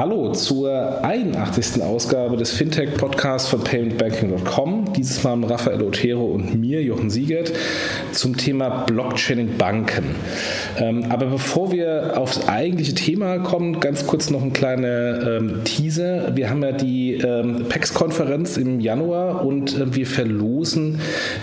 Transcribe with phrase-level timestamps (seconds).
[0.00, 1.82] Hallo zur 81.
[1.82, 4.94] Ausgabe des Fintech-Podcasts von paymentbanking.com.
[4.94, 7.52] Dieses Mal mit Raphael Otero und mir, Jochen Siegert,
[8.12, 10.14] zum Thema Blockchain in Banken.
[10.78, 16.34] Ähm, aber bevor wir aufs eigentliche Thema kommen, ganz kurz noch ein kleiner ähm, Teaser.
[16.34, 20.98] Wir haben ja die ähm, PEX-Konferenz im Januar und äh, wir verlosen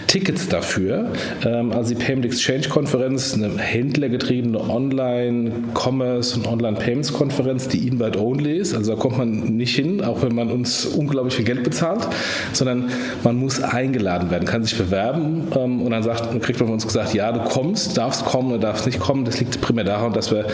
[0.07, 1.11] Tickets dafür.
[1.43, 8.19] Also die Payment Exchange-Konferenz, eine händlergetriebene Online-Commerce und Online-Payments-Konferenz, die Invite
[8.55, 8.73] Ist.
[8.73, 12.07] Also da kommt man nicht hin, auch wenn man uns unglaublich viel Geld bezahlt,
[12.53, 12.89] sondern
[13.23, 16.85] man muss eingeladen werden, kann sich bewerben ähm, und dann sagt, kriegt man von uns
[16.85, 19.25] gesagt, ja, du kommst, darfst kommen oder darfst nicht kommen.
[19.25, 20.45] Das liegt primär daran, dass wir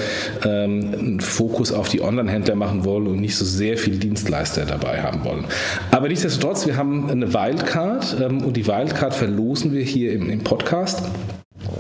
[0.46, 5.02] ähm, einen Fokus auf die Online-Händler machen wollen und nicht so sehr viele Dienstleister dabei
[5.02, 5.46] haben wollen.
[5.92, 10.44] Aber nichtsdestotrotz, wir haben eine Wildcard ähm, und die Wildcard verlosen wir hier im, im
[10.44, 11.04] Podcast.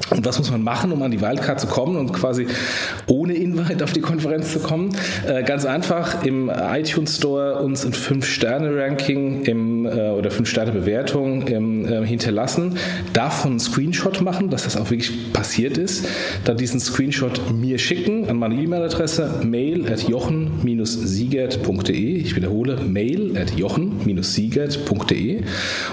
[0.09, 2.47] Und was muss man machen, um an die Wildcard zu kommen und quasi
[3.07, 4.95] ohne Invite auf die Konferenz zu kommen?
[5.27, 12.77] Äh, ganz einfach im iTunes Store uns ein 5-Sterne-Ranking im, äh, oder 5-Sterne-Bewertung äh, hinterlassen,
[13.13, 16.07] davon einen Screenshot machen, dass das auch wirklich passiert ist,
[16.45, 22.15] dann diesen Screenshot mir schicken an meine E-Mail-Adresse mail at jochen-siegert.de.
[22.15, 25.43] Ich wiederhole, mail at jochen-siegert.de.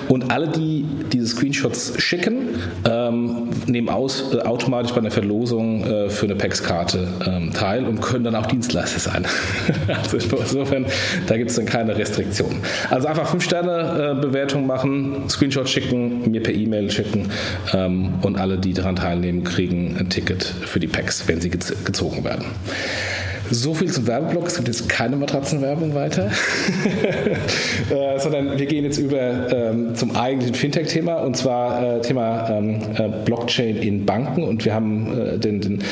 [0.08, 2.48] Und alle, die diese Screenshots schicken,
[2.88, 8.00] ähm, nehmen aus, äh, automatisch bei einer Verlosung äh, für eine PEX-Karte ähm, teil und
[8.00, 9.26] können dann auch Dienstleister sein.
[9.88, 10.86] also insofern,
[11.26, 12.58] da gibt es dann keine Restriktionen.
[12.91, 17.30] Also einfach 5-Sterne-Bewertung machen, Screenshot schicken, mir per E-Mail schicken
[17.72, 22.24] ähm, und alle, die daran teilnehmen, kriegen ein Ticket für die PEX, wenn sie gezogen
[22.24, 22.46] werden.
[23.52, 24.46] So viel zum Werbeblock.
[24.46, 26.30] Es gibt jetzt keine Matratzenwerbung weiter,
[27.90, 32.80] äh, sondern wir gehen jetzt über ähm, zum eigentlichen Fintech-Thema und zwar äh, Thema ähm,
[32.96, 34.44] äh, Blockchain in Banken.
[34.44, 35.82] Und wir haben äh, den, den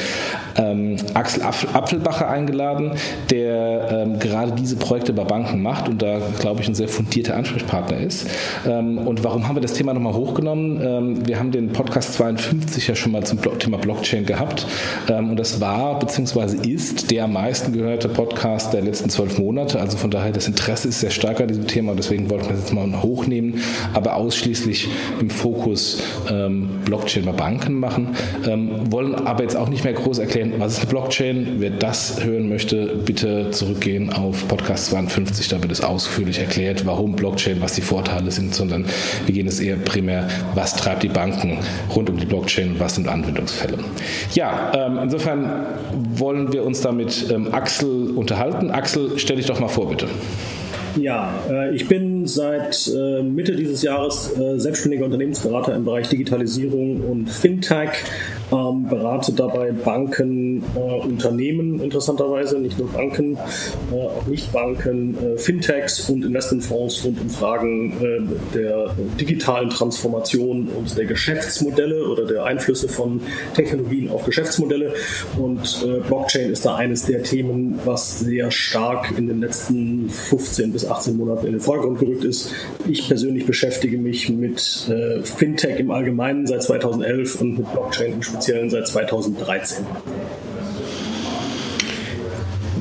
[0.56, 2.92] ähm, Axel Apfelbacher eingeladen,
[3.30, 7.34] der ähm, gerade diese Projekte bei Banken macht und da, glaube ich, ein sehr fundierter
[7.34, 8.28] Ansprechpartner ist.
[8.68, 10.80] Ähm, und warum haben wir das Thema nochmal hochgenommen?
[10.80, 14.66] Ähm, wir haben den Podcast 52 ja schon mal zum Thema Blockchain gehabt
[15.08, 16.68] und das war bzw.
[16.68, 19.80] ist der meist meisten gehörte Podcast der letzten zwölf Monate.
[19.80, 21.94] Also von daher, das Interesse ist sehr stark an diesem Thema.
[21.94, 23.62] Deswegen wollten wir es jetzt mal hochnehmen,
[23.94, 24.86] aber ausschließlich
[25.18, 28.08] im Fokus ähm, Blockchain bei Banken machen.
[28.46, 31.54] Ähm, wollen aber jetzt auch nicht mehr groß erklären, was ist eine Blockchain.
[31.56, 35.48] Wer das hören möchte, bitte zurückgehen auf Podcast 52.
[35.48, 38.84] Da wird es ausführlich erklärt, warum Blockchain, was die Vorteile sind, sondern
[39.24, 41.56] wir gehen es eher primär, was treibt die Banken
[41.96, 43.78] rund um die Blockchain was sind Anwendungsfälle.
[44.34, 45.64] Ja, ähm, insofern
[46.14, 48.70] wollen wir uns damit ähm, Axel unterhalten.
[48.70, 50.06] Axel, stell dich doch mal vor, bitte.
[50.96, 57.00] Ja, äh, ich bin seit äh, Mitte dieses Jahres äh, selbstständiger Unternehmensberater im Bereich Digitalisierung
[57.00, 57.90] und Fintech
[58.50, 63.36] ähm, berate dabei Banken, äh, Unternehmen interessanterweise, nicht nur Banken,
[63.92, 70.96] äh, auch Nichtbanken, äh, Fintechs und Investmentfonds rund um Fragen äh, der digitalen Transformation und
[70.96, 73.20] der Geschäftsmodelle oder der Einflüsse von
[73.54, 74.94] Technologien auf Geschäftsmodelle.
[75.36, 80.72] Und äh, Blockchain ist da eines der Themen, was sehr stark in den letzten 15
[80.72, 82.52] bis 18 Monaten in den Vordergrund gerückt ist.
[82.86, 88.22] Ich persönlich beschäftige mich mit äh, Fintech im Allgemeinen seit 2011 und mit Blockchain im
[88.22, 89.84] Speziellen Speziellen seit 2013.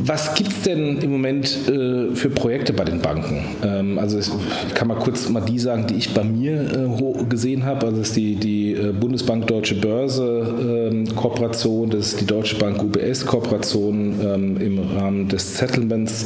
[0.07, 3.43] Was gibt es denn im Moment äh, für Projekte bei den Banken?
[3.61, 4.29] Ähm, also ich
[4.73, 7.87] kann mal kurz mal die sagen, die ich bei mir äh, gesehen habe.
[7.87, 12.55] Also das ist die, die äh, Bundesbank Deutsche Börse ähm, Kooperation, das ist die Deutsche
[12.55, 16.25] Bank UBS Kooperation ähm, im Rahmen des Settlements.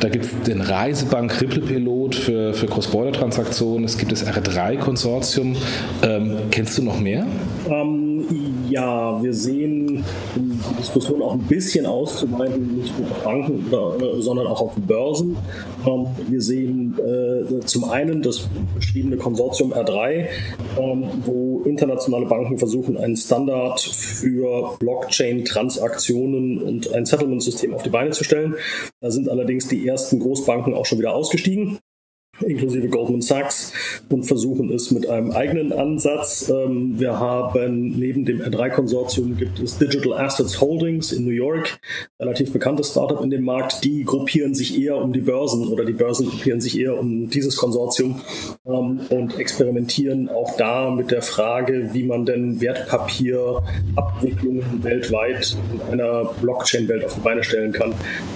[0.00, 3.84] Da gibt es den Reisebank Ripple Pilot für, für Cross-Border-Transaktionen.
[3.84, 5.54] Es gibt das R3-Konsortium.
[6.02, 7.26] Ähm, kennst du noch mehr?
[7.66, 8.17] Um
[8.68, 10.04] ja, wir sehen,
[10.36, 14.72] um die Diskussion auch ein bisschen auszuweiten, nicht nur auf Banken, oder, sondern auch auf
[14.76, 15.36] Börsen.
[15.86, 20.26] Ähm, wir sehen äh, zum einen das beschriebene Konsortium R3,
[20.78, 28.10] ähm, wo internationale Banken versuchen, einen Standard für Blockchain-Transaktionen und ein Settlement-System auf die Beine
[28.10, 28.54] zu stellen.
[29.00, 31.78] Da sind allerdings die ersten Großbanken auch schon wieder ausgestiegen
[32.40, 33.72] inklusive Goldman Sachs
[34.08, 36.48] und versuchen es mit einem eigenen Ansatz.
[36.48, 41.78] Ähm, wir haben neben dem R3-Konsortium gibt es Digital Assets Holdings in New York,
[42.20, 43.84] relativ bekanntes Startup in dem Markt.
[43.84, 47.56] Die gruppieren sich eher um die Börsen oder die Börsen gruppieren sich eher um dieses
[47.56, 48.20] Konsortium
[48.66, 56.24] ähm, und experimentieren auch da mit der Frage, wie man denn Wertpapierabwicklungen weltweit in einer
[56.40, 57.94] Blockchain-Welt auf die Beine stellen kann.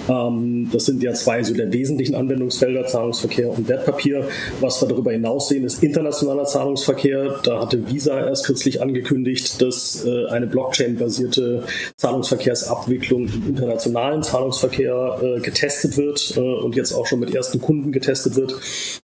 [0.08, 3.91] Ähm, das sind ja zwei so der wesentlichen Anwendungsfelder, Zahlungsverkehr und Wertpapier.
[3.92, 4.28] Wertpapier.
[4.60, 7.40] Was wir darüber hinaus sehen, ist internationaler Zahlungsverkehr.
[7.42, 11.64] Da hatte Visa erst kürzlich angekündigt, dass äh, eine Blockchain-basierte
[11.96, 17.92] Zahlungsverkehrsabwicklung im internationalen Zahlungsverkehr äh, getestet wird äh, und jetzt auch schon mit ersten Kunden
[17.92, 18.54] getestet wird.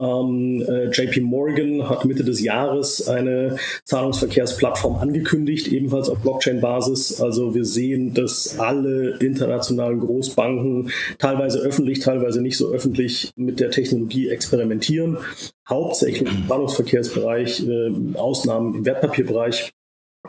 [0.01, 7.21] Ähm, äh, JP Morgan hat Mitte des Jahres eine Zahlungsverkehrsplattform angekündigt, ebenfalls auf Blockchain-Basis.
[7.21, 13.73] Also wir sehen, dass alle internationalen Großbanken teilweise öffentlich, teilweise nicht so öffentlich mit der
[13.73, 15.19] Technologie experimentieren.
[15.69, 19.73] Hauptsächlich im Zahlungsverkehrsbereich, äh, Ausnahmen im Wertpapierbereich.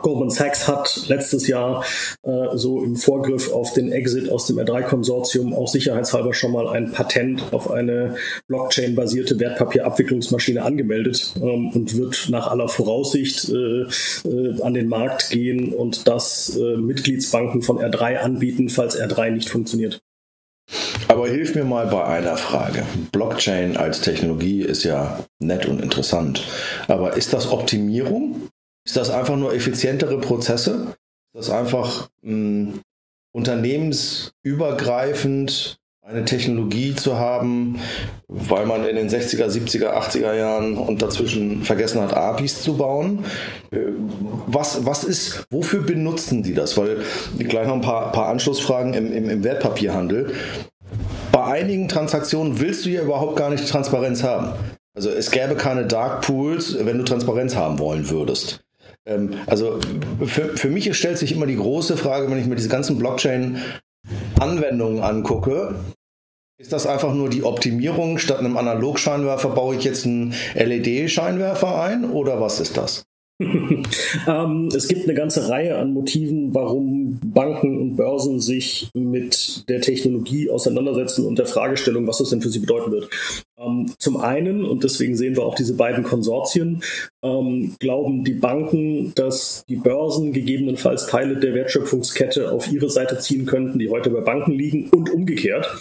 [0.02, 1.84] Goldman Sachs hat letztes Jahr
[2.24, 6.92] äh, so im Vorgriff auf den Exit aus dem R3-Konsortium auch sicherheitshalber schon mal ein
[6.92, 8.16] Patent auf eine
[8.48, 13.82] Blockchain-basierte Wertpapierabwicklungsmaschine angemeldet ähm, und wird nach aller Voraussicht äh,
[14.28, 19.50] äh, an den Markt gehen und das äh, Mitgliedsbanken von R3 anbieten, falls R3 nicht
[19.50, 20.02] funktioniert.
[21.08, 22.84] Aber hilf mir mal bei einer Frage.
[23.12, 26.44] Blockchain als Technologie ist ja nett und interessant.
[26.88, 28.50] Aber ist das Optimierung?
[28.90, 30.96] Ist das einfach nur effizientere Prozesse?
[31.32, 32.80] Ist das einfach mh, hm,
[33.32, 37.80] unternehmensübergreifend eine Technologie zu haben,
[38.28, 43.26] weil man in den 60er, 70er, 80er Jahren und dazwischen vergessen hat, APIs zu bauen.
[43.70, 43.78] Äh,
[44.48, 46.76] was, was ist, wofür benutzen die das?
[46.76, 47.04] Weil
[47.38, 50.34] gleich noch ein paar, paar Anschlussfragen im, im, im Wertpapierhandel.
[51.32, 54.54] Bei einigen Transaktionen willst du ja überhaupt gar nicht Transparenz haben.
[54.96, 58.64] Also es gäbe keine Dark Pools, wenn du Transparenz haben wollen würdest.
[59.08, 59.80] Ähm, also
[60.26, 65.02] für, für mich stellt sich immer die große Frage, wenn ich mir diese ganzen Blockchain-Anwendungen
[65.02, 65.76] angucke,
[66.60, 68.18] ist das einfach nur die Optimierung?
[68.18, 73.06] Statt einem Analogscheinwerfer baue ich jetzt einen LED-Scheinwerfer ein oder was ist das?
[74.28, 79.80] ähm, es gibt eine ganze Reihe an Motiven, warum Banken und Börsen sich mit der
[79.80, 83.10] Technologie auseinandersetzen und der Fragestellung, was das denn für sie bedeuten wird.
[83.60, 86.82] Ähm, zum einen, und deswegen sehen wir auch diese beiden Konsortien,
[87.22, 93.46] ähm, glauben die Banken, dass die Börsen gegebenenfalls Teile der Wertschöpfungskette auf ihre Seite ziehen
[93.46, 95.78] könnten, die heute bei Banken liegen und umgekehrt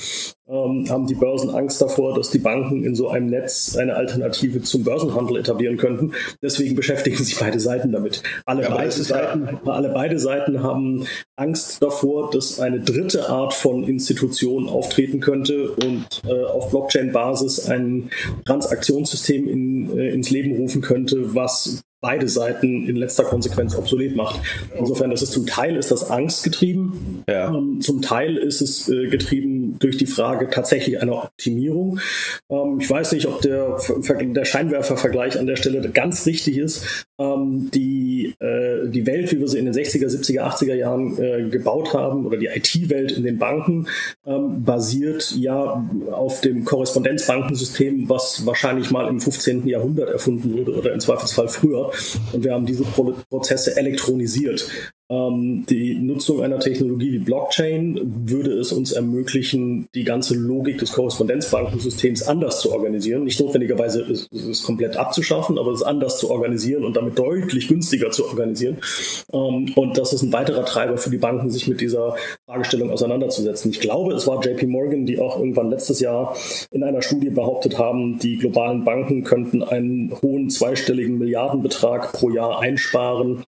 [0.48, 4.62] ähm, haben die Börsen Angst davor, dass die Banken in so einem Netz eine Alternative
[4.62, 6.12] zum Börsenhandel etablieren könnten.
[6.42, 8.22] Deswegen beschäftigen sich beide Seiten damit.
[8.46, 13.52] Alle, ja, beide, Seiten, ja alle beide Seiten haben Angst davor, dass eine dritte Art
[13.52, 18.10] von Institution auftreten könnte und äh, auf Blockchain-Basis ein
[18.44, 24.40] Transaktionssystem in, äh, ins Leben rufen könnte, was beide Seiten in letzter Konsequenz obsolet macht.
[24.76, 27.52] Insofern, das ist zum Teil ist das angstgetrieben, ja.
[27.52, 31.98] ähm, zum Teil ist es äh, getrieben durch die Frage tatsächlich einer Optimierung.
[32.50, 37.06] Ähm, ich weiß nicht, ob der, der Scheinwerfervergleich an der Stelle ganz richtig ist.
[37.20, 41.48] Ähm, die, äh, die Welt, wie wir sie in den 60er, 70er, 80er Jahren äh,
[41.48, 43.88] gebaut haben, oder die IT-Welt in den Banken,
[44.24, 49.66] ähm, basiert ja auf dem Korrespondenzbankensystem, was wahrscheinlich mal im 15.
[49.66, 51.90] Jahrhundert erfunden wurde oder im Zweifelsfall früher.
[52.32, 54.68] Und wir haben diese Prozesse elektronisiert.
[55.10, 60.92] Ähm, die Nutzung einer Technologie wie Blockchain würde es uns ermöglichen, die ganze Logik des
[60.92, 63.24] Korrespondenzbankensystems anders zu organisieren.
[63.24, 68.10] Nicht notwendigerweise es, es komplett abzuschaffen, aber es anders zu organisieren und damit deutlich günstiger
[68.10, 68.78] zu organisieren.
[69.32, 72.16] Ähm, und das ist ein weiterer Treiber für die Banken, sich mit dieser
[72.46, 73.70] Fragestellung auseinanderzusetzen.
[73.70, 76.36] Ich glaube, es war JP Morgan, die auch irgendwann letztes Jahr
[76.70, 82.60] in einer Studie behauptet haben, die globalen Banken könnten einen hohen zweistelligen Milliardenbetrag pro Jahr
[82.60, 83.44] einsparen,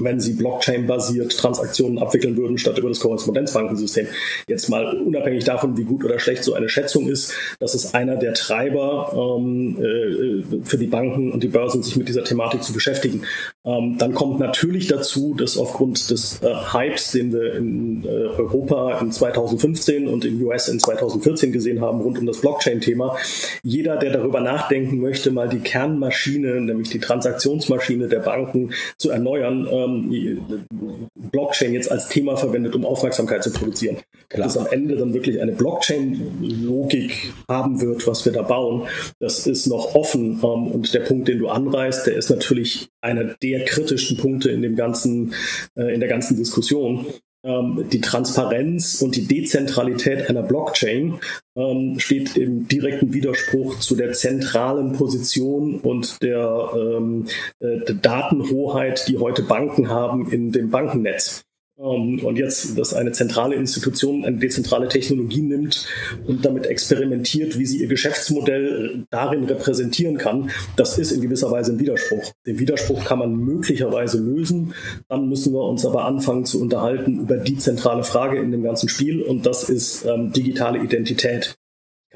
[0.00, 4.06] wenn sie Blockchain-basiert Transaktionen abwickeln würden, statt über das Korrespondenzbankensystem.
[4.48, 8.16] Jetzt mal unabhängig davon, wie gut oder schlecht so eine Schätzung ist, das ist einer
[8.16, 12.72] der Treiber ähm, äh, für die Banken und die Börsen, sich mit dieser Thematik zu
[12.72, 13.22] beschäftigen.
[13.64, 18.98] Ähm, dann kommt natürlich dazu, dass aufgrund des äh, Hypes, den wir in äh, Europa
[19.00, 23.16] in 2015 und in US in 2014 gesehen haben, rund um das Blockchain-Thema,
[23.62, 29.66] jeder, der darüber nachdenken möchte, mal die Kernmaschine, nämlich die Transaktionsmaschine der Banken zu erneuern,
[29.66, 33.98] äh, ähm, Blockchain jetzt als Thema verwendet, um Aufmerksamkeit zu produzieren.
[34.28, 34.46] Klar.
[34.46, 38.86] Dass am Ende dann wirklich eine Blockchain-Logik haben wird, was wir da bauen,
[39.20, 40.40] das ist noch offen.
[40.42, 44.62] Ähm, und der Punkt, den du anreißt, der ist natürlich einer der kritischsten Punkte in
[44.62, 45.34] dem ganzen,
[45.76, 47.06] äh, in der ganzen Diskussion
[47.44, 51.20] die Transparenz und die Dezentralität einer Blockchain
[51.56, 57.28] ähm, steht im direkten Widerspruch zu der zentralen Position und der, ähm,
[57.60, 61.44] äh, der Datenhoheit, die heute Banken haben in dem Bankennetz.
[61.78, 65.86] Ähm, und jetzt, dass eine zentrale Institution eine dezentrale Technologie nimmt
[66.26, 71.72] und damit experimentiert, wie sie ihr Geschäftsmodell darin repräsentieren kann, das ist in gewisser Weise
[71.72, 72.32] ein Widerspruch.
[72.46, 74.74] Den Widerspruch kann man möglicherweise lösen.
[75.08, 78.88] Dann müssen wir uns aber anfangen zu unterhalten über die zentrale Frage in dem ganzen
[78.88, 81.56] Spiel und das ist ähm, digitale Identität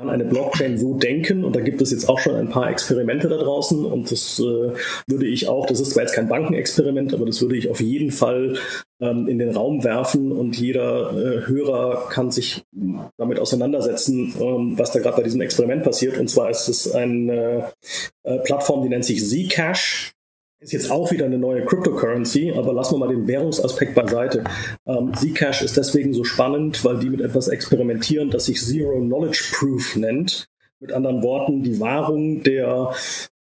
[0.02, 3.28] kann eine Blockchain so denken und da gibt es jetzt auch schon ein paar Experimente
[3.28, 4.73] da draußen und das äh,
[5.06, 8.11] würde ich auch, das ist zwar jetzt kein Bankenexperiment, aber das würde ich auf jeden
[8.11, 8.59] Fall
[9.00, 12.64] ähm, in den Raum werfen und jeder äh, Hörer kann sich
[13.16, 16.18] damit auseinandersetzen, ähm, was da gerade bei diesem Experiment passiert.
[16.18, 17.71] Und zwar ist es eine
[18.25, 20.14] äh, Plattform, die nennt sich Zcash.
[20.62, 24.45] Ist jetzt auch wieder eine neue Cryptocurrency, aber lassen wir mal den Währungsaspekt beiseite.
[24.87, 29.42] Ähm, Zcash ist deswegen so spannend, weil die mit etwas experimentieren, das sich Zero Knowledge
[29.54, 30.47] Proof nennt.
[30.78, 32.95] Mit anderen Worten, die Wahrung der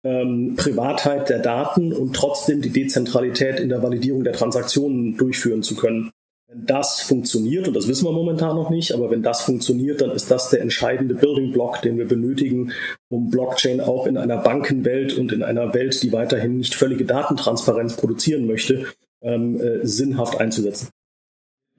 [0.03, 5.75] ähm, Privatheit der Daten und trotzdem die Dezentralität in der Validierung der Transaktionen durchführen zu
[5.75, 6.09] können.
[6.53, 10.11] Wenn das funktioniert, und das wissen wir momentan noch nicht, aber wenn das funktioniert, dann
[10.11, 12.73] ist das der entscheidende Building Block, den wir benötigen,
[13.09, 17.95] um Blockchain auch in einer Bankenwelt und in einer Welt, die weiterhin nicht völlige Datentransparenz
[17.95, 18.85] produzieren möchte,
[19.21, 20.89] ähm, äh, sinnhaft einzusetzen.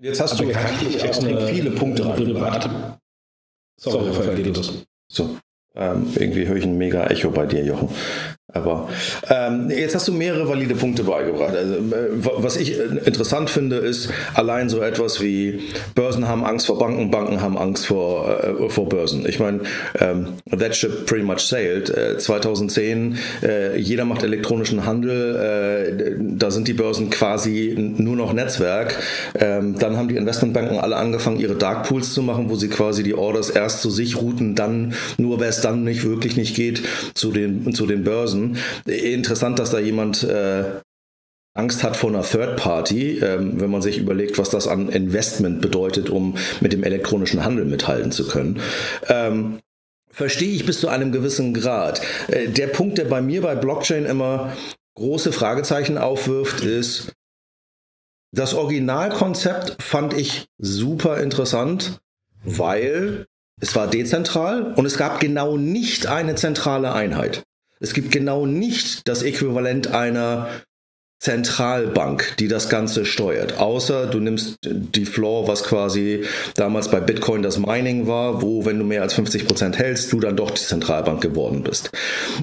[0.00, 2.96] Jetzt hast aber du auch viele Punkte rein.
[3.76, 4.72] Sorry, Raphael, geht das.
[5.08, 5.36] So.
[5.74, 7.88] Ähm, irgendwie höre ich ein mega Echo bei dir, Jochen.
[8.54, 8.88] Aber
[9.30, 11.54] ähm, jetzt hast du mehrere valide Punkte beigebracht.
[11.56, 11.80] Also, äh,
[12.20, 15.60] was ich äh, interessant finde, ist allein so etwas wie
[15.94, 19.26] Börsen haben Angst vor Banken, Banken haben Angst vor, äh, vor Börsen.
[19.26, 19.60] Ich meine,
[19.98, 21.88] ähm, that ship pretty much sailed.
[21.90, 28.34] Äh, 2010, äh, jeder macht elektronischen Handel, äh, da sind die Börsen quasi nur noch
[28.34, 28.96] Netzwerk.
[29.38, 33.02] Ähm, dann haben die Investmentbanken alle angefangen, ihre Dark Pools zu machen, wo sie quasi
[33.02, 36.82] die Orders erst zu sich routen, dann nur, wer es dann nicht wirklich nicht geht,
[37.14, 38.41] zu den, zu den Börsen.
[38.42, 38.58] Börsen.
[38.86, 40.80] Interessant, dass da jemand äh,
[41.54, 45.60] Angst hat vor einer Third Party, ähm, wenn man sich überlegt, was das an Investment
[45.60, 48.60] bedeutet, um mit dem elektronischen Handel mithalten zu können.
[49.08, 49.58] Ähm,
[50.10, 52.00] verstehe ich bis zu einem gewissen Grad.
[52.28, 54.56] Äh, der Punkt, der bei mir bei Blockchain immer
[54.94, 57.12] große Fragezeichen aufwirft, ist,
[58.34, 62.00] das Originalkonzept fand ich super interessant,
[62.44, 63.26] weil
[63.60, 67.44] es war dezentral und es gab genau nicht eine zentrale Einheit.
[67.82, 70.48] Es gibt genau nicht das Äquivalent einer
[71.22, 73.58] Zentralbank, die das Ganze steuert.
[73.58, 76.24] Außer du nimmst die Floor, was quasi
[76.54, 80.18] damals bei Bitcoin das Mining war, wo, wenn du mehr als 50 Prozent hältst, du
[80.18, 81.90] dann doch die Zentralbank geworden bist.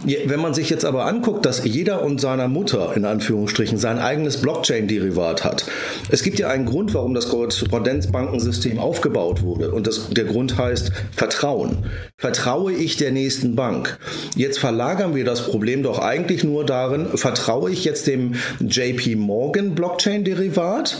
[0.05, 4.37] Wenn man sich jetzt aber anguckt, dass jeder und seiner Mutter in Anführungsstrichen sein eigenes
[4.37, 5.65] Blockchain-Derivat hat.
[6.09, 9.71] Es gibt ja einen Grund, warum das Korrespondenzbankensystem aufgebaut wurde.
[9.71, 11.85] Und das, der Grund heißt Vertrauen.
[12.19, 13.97] Vertraue ich der nächsten Bank?
[14.35, 19.73] Jetzt verlagern wir das Problem doch eigentlich nur darin, vertraue ich jetzt dem JP Morgan
[19.73, 20.99] Blockchain-Derivat.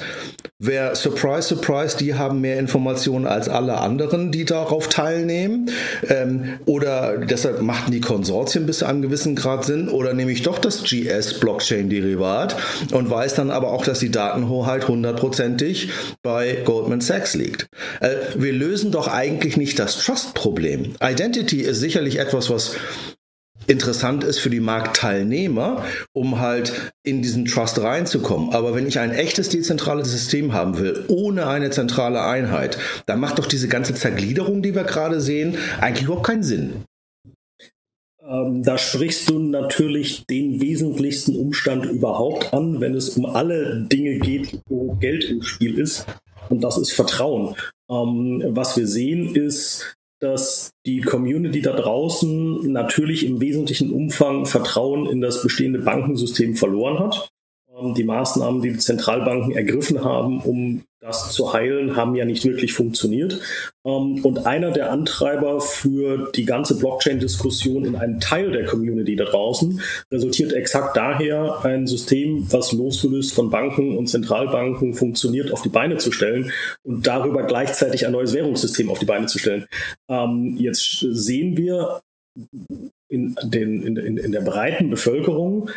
[0.61, 5.69] Wer, surprise, surprise, die haben mehr Informationen als alle anderen, die darauf teilnehmen.
[6.09, 9.88] Ähm, oder deshalb machten die Konsortien bis zu einem gewissen Grad Sinn.
[9.88, 12.57] Oder nehme ich doch das GS Blockchain-Derivat
[12.91, 15.91] und weiß dann aber auch, dass die Datenhoheit hundertprozentig
[16.23, 17.67] bei Goldman Sachs liegt.
[18.01, 20.93] Äh, wir lösen doch eigentlich nicht das Trust-Problem.
[21.09, 22.75] Identity ist sicherlich etwas, was
[23.67, 28.49] interessant ist für die Marktteilnehmer, um halt in diesen Trust reinzukommen.
[28.53, 33.37] Aber wenn ich ein echtes dezentrales System haben will, ohne eine zentrale Einheit, dann macht
[33.37, 36.83] doch diese ganze Zergliederung, die wir gerade sehen, eigentlich überhaupt keinen Sinn.
[38.27, 44.19] Ähm, da sprichst du natürlich den wesentlichsten Umstand überhaupt an, wenn es um alle Dinge
[44.19, 46.05] geht, wo Geld im Spiel ist.
[46.49, 47.55] Und das ist Vertrauen.
[47.89, 55.07] Ähm, was wir sehen, ist, dass die Community da draußen natürlich im wesentlichen Umfang Vertrauen
[55.07, 57.29] in das bestehende Bankensystem verloren hat.
[57.95, 62.74] Die Maßnahmen, die die Zentralbanken ergriffen haben, um das zu heilen, haben ja nicht wirklich
[62.74, 63.39] funktioniert.
[63.86, 69.24] Ähm, und einer der Antreiber für die ganze Blockchain-Diskussion in einem Teil der Community da
[69.24, 69.81] draußen
[70.12, 75.98] resultiert exakt daher, ein System, was losgelöst von Banken und Zentralbanken funktioniert, auf die Beine
[75.98, 76.51] zu stellen
[76.83, 79.67] und darüber gleichzeitig ein neues Währungssystem auf die Beine zu stellen.
[80.09, 82.01] Ähm, jetzt sehen wir
[83.07, 85.69] in, den, in, in der breiten Bevölkerung,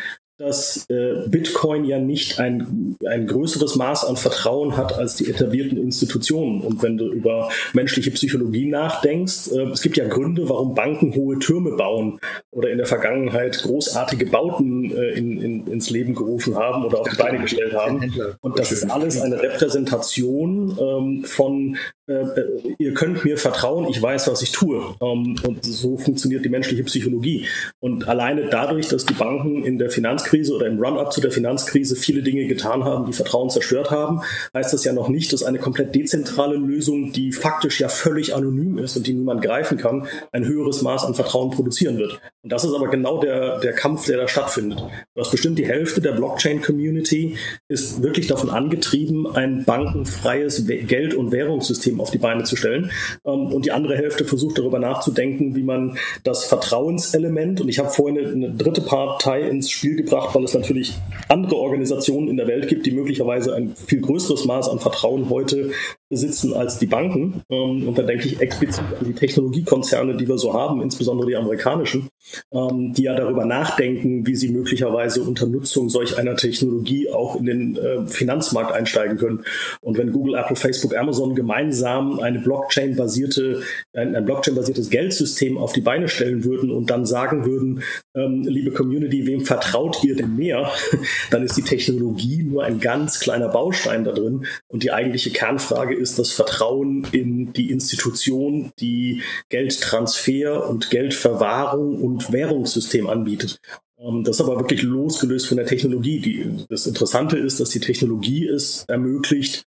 [0.43, 5.77] dass äh, Bitcoin ja nicht ein, ein größeres Maß an Vertrauen hat als die etablierten
[5.77, 6.61] Institutionen.
[6.61, 11.39] Und wenn du über menschliche Psychologie nachdenkst, äh, es gibt ja Gründe, warum Banken hohe
[11.39, 12.19] Türme bauen
[12.51, 17.09] oder in der Vergangenheit großartige Bauten äh, in, in, ins Leben gerufen haben oder auf
[17.09, 18.13] die Beine gestellt haben.
[18.41, 24.01] Und das ist alles eine Repräsentation ähm, von äh, äh, ihr könnt mir vertrauen, ich
[24.01, 24.95] weiß, was ich tue.
[25.01, 27.47] Ähm, und so funktioniert die menschliche Psychologie.
[27.79, 31.31] Und alleine dadurch, dass die Banken in der Finanzkrise Finanzkrise oder im Run-up zu der
[31.31, 34.21] Finanzkrise viele Dinge getan haben, die Vertrauen zerstört haben,
[34.53, 38.77] heißt das ja noch nicht, dass eine komplett dezentrale Lösung, die faktisch ja völlig anonym
[38.79, 42.19] ist und die niemand greifen kann, ein höheres Maß an Vertrauen produzieren wird.
[42.41, 44.79] Und das ist aber genau der, der Kampf, der da stattfindet.
[45.13, 47.37] Du hast bestimmt die Hälfte der Blockchain-Community
[47.67, 52.91] ist wirklich davon angetrieben, ein bankenfreies Geld- und Währungssystem auf die Beine zu stellen.
[53.25, 57.89] Ähm, und die andere Hälfte versucht darüber nachzudenken, wie man das Vertrauenselement, und ich habe
[57.89, 60.93] vorhin eine, eine dritte Partei ins Spiel gebracht, weil es natürlich
[61.27, 65.71] andere Organisationen in der Welt gibt, die möglicherweise ein viel größeres Maß an Vertrauen heute
[66.09, 67.41] besitzen als die Banken.
[67.49, 71.35] Ähm, und da denke ich explizit an die Technologiekonzerne, die wir so haben, insbesondere die
[71.35, 72.09] amerikanischen,
[72.51, 77.45] ähm, die ja darüber nachdenken, wie sie möglicherweise unter Nutzung solch einer Technologie auch in
[77.45, 79.43] den äh, Finanzmarkt einsteigen können.
[79.81, 83.61] Und wenn Google, Apple, Facebook, Amazon gemeinsam eine Blockchain-basierte,
[83.93, 87.83] ein, ein Blockchain-basiertes Geldsystem auf die Beine stellen würden und dann sagen würden,
[88.15, 90.71] ähm, liebe Community, wem vertraut ihr denn mehr?
[91.31, 94.45] dann ist die Technologie nur ein ganz kleiner Baustein da drin.
[94.67, 102.12] Und die eigentliche Kernfrage ist das Vertrauen in die Institution, die Geldtransfer und Geldverwahrung und
[102.19, 103.59] Währungssystem anbietet.
[103.99, 106.19] Ähm, das ist aber wirklich losgelöst von der Technologie.
[106.19, 109.65] Die, das Interessante ist, dass die Technologie es ermöglicht,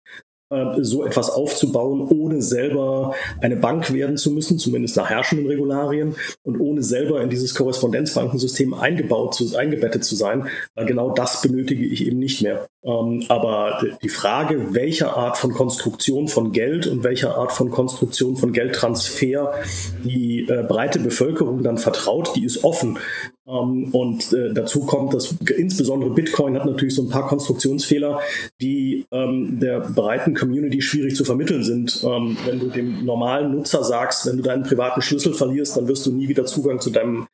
[0.49, 6.15] äh, so etwas aufzubauen, ohne selber eine Bank werden zu müssen, zumindest nach herrschenden Regularien,
[6.45, 12.07] und ohne selber in dieses Korrespondenzbankensystem eingebaut eingebettet zu sein, weil genau das benötige ich
[12.07, 12.69] eben nicht mehr.
[12.87, 18.37] Ähm, aber die Frage, welcher Art von Konstruktion von Geld und welcher Art von Konstruktion
[18.37, 19.55] von Geldtransfer
[20.05, 22.99] die äh, breite Bevölkerung dann vertraut, die ist offen.
[23.49, 28.21] Ähm, und äh, dazu kommt, dass insbesondere Bitcoin hat natürlich so ein paar Konstruktionsfehler,
[28.61, 32.05] die ähm, der breiten Community schwierig zu vermitteln sind.
[32.05, 36.07] Ähm, wenn du dem normalen Nutzer sagst, wenn du deinen privaten Schlüssel verlierst, dann wirst
[36.07, 37.27] du nie wieder Zugang zu deinem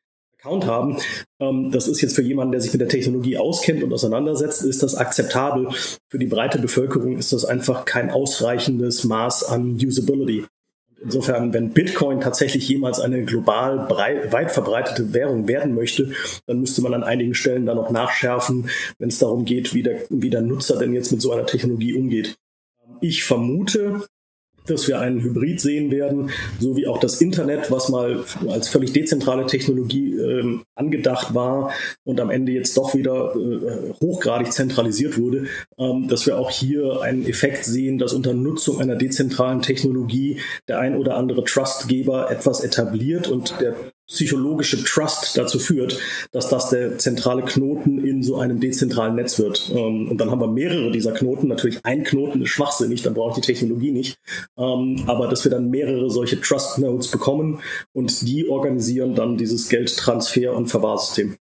[0.43, 0.97] Account haben.
[1.39, 4.83] Ähm, das ist jetzt für jemanden, der sich mit der Technologie auskennt und auseinandersetzt, ist
[4.83, 5.69] das akzeptabel.
[6.09, 10.45] Für die breite Bevölkerung ist das einfach kein ausreichendes Maß an Usability.
[11.01, 16.13] Insofern, wenn Bitcoin tatsächlich jemals eine global breit, weit verbreitete Währung werden möchte,
[16.45, 18.69] dann müsste man an einigen Stellen da noch nachschärfen,
[18.99, 21.93] wenn es darum geht, wie der, wie der Nutzer denn jetzt mit so einer Technologie
[21.93, 22.35] umgeht.
[23.01, 24.05] Ich vermute,
[24.65, 26.29] dass wir einen Hybrid sehen werden,
[26.59, 31.71] so wie auch das Internet, was mal als völlig dezentrale Technologie äh, angedacht war
[32.03, 35.45] und am Ende jetzt doch wieder äh, hochgradig zentralisiert wurde,
[35.77, 40.79] ähm, dass wir auch hier einen Effekt sehen, dass unter Nutzung einer dezentralen Technologie der
[40.79, 43.75] ein oder andere Trustgeber etwas etabliert und der
[44.07, 45.97] psychologische Trust dazu führt,
[46.31, 49.71] dass das der zentrale Knoten in so einem dezentralen Netz wird.
[49.73, 51.47] Ähm, und dann haben wir mehrere dieser Knoten.
[51.47, 54.17] Natürlich ein Knoten ist schwachsinnig, dann brauche ich die Technologie nicht.
[54.57, 57.61] Ähm, aber dass wir dann mehrere solche Trust Nodes bekommen
[57.93, 61.37] und die organisieren dann dieses Geldtransfer- und Verwahrsystem.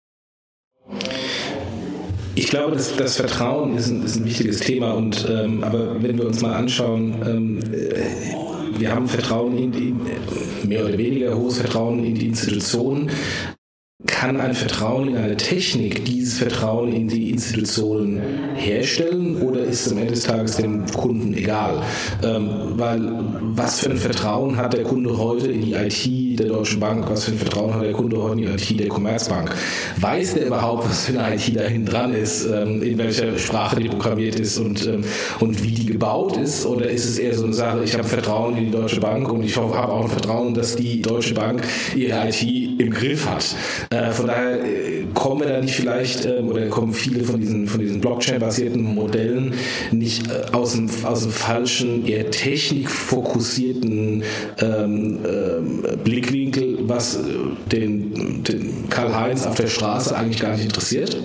[2.35, 4.92] Ich glaube, das, das Vertrauen ist ein, ist ein, wichtiges Thema.
[4.92, 9.95] Und, ähm, aber wenn wir uns mal anschauen, ähm, äh, wir haben Vertrauen in die,
[10.66, 13.11] mehr oder weniger hohes Vertrauen in die Institutionen
[14.07, 18.21] kann ein Vertrauen in eine Technik dieses Vertrauen in die Institutionen
[18.55, 21.83] herstellen oder ist es am Ende des Tages dem Kunden egal?
[22.25, 23.01] Ähm, weil
[23.55, 27.09] was für ein Vertrauen hat der Kunde heute in die IT der Deutschen Bank?
[27.09, 29.55] Was für ein Vertrauen hat der Kunde heute in die IT der Commerzbank?
[30.01, 33.77] Weiß der überhaupt, was für eine IT da hinten dran ist, ähm, in welcher Sprache
[33.77, 35.05] die programmiert ist und, ähm,
[35.38, 36.67] und wie die gebaut ist?
[36.67, 39.45] Oder ist es eher so eine Sache, ich habe Vertrauen in die Deutsche Bank und
[39.45, 41.62] ich habe auch ein Vertrauen, dass die Deutsche Bank
[41.95, 43.54] ihre IT im Griff hat?
[43.90, 47.66] Äh, von daher äh, kommen wir da nicht vielleicht, ähm, oder kommen viele von diesen,
[47.66, 49.54] von diesen Blockchain-basierten Modellen
[49.90, 54.22] nicht äh, aus, dem, aus dem falschen, eher technikfokussierten
[54.61, 57.20] ähm, ähm, Blickwinkel, was äh,
[57.70, 61.16] den, den Karl-Heinz auf der Straße eigentlich gar nicht interessiert?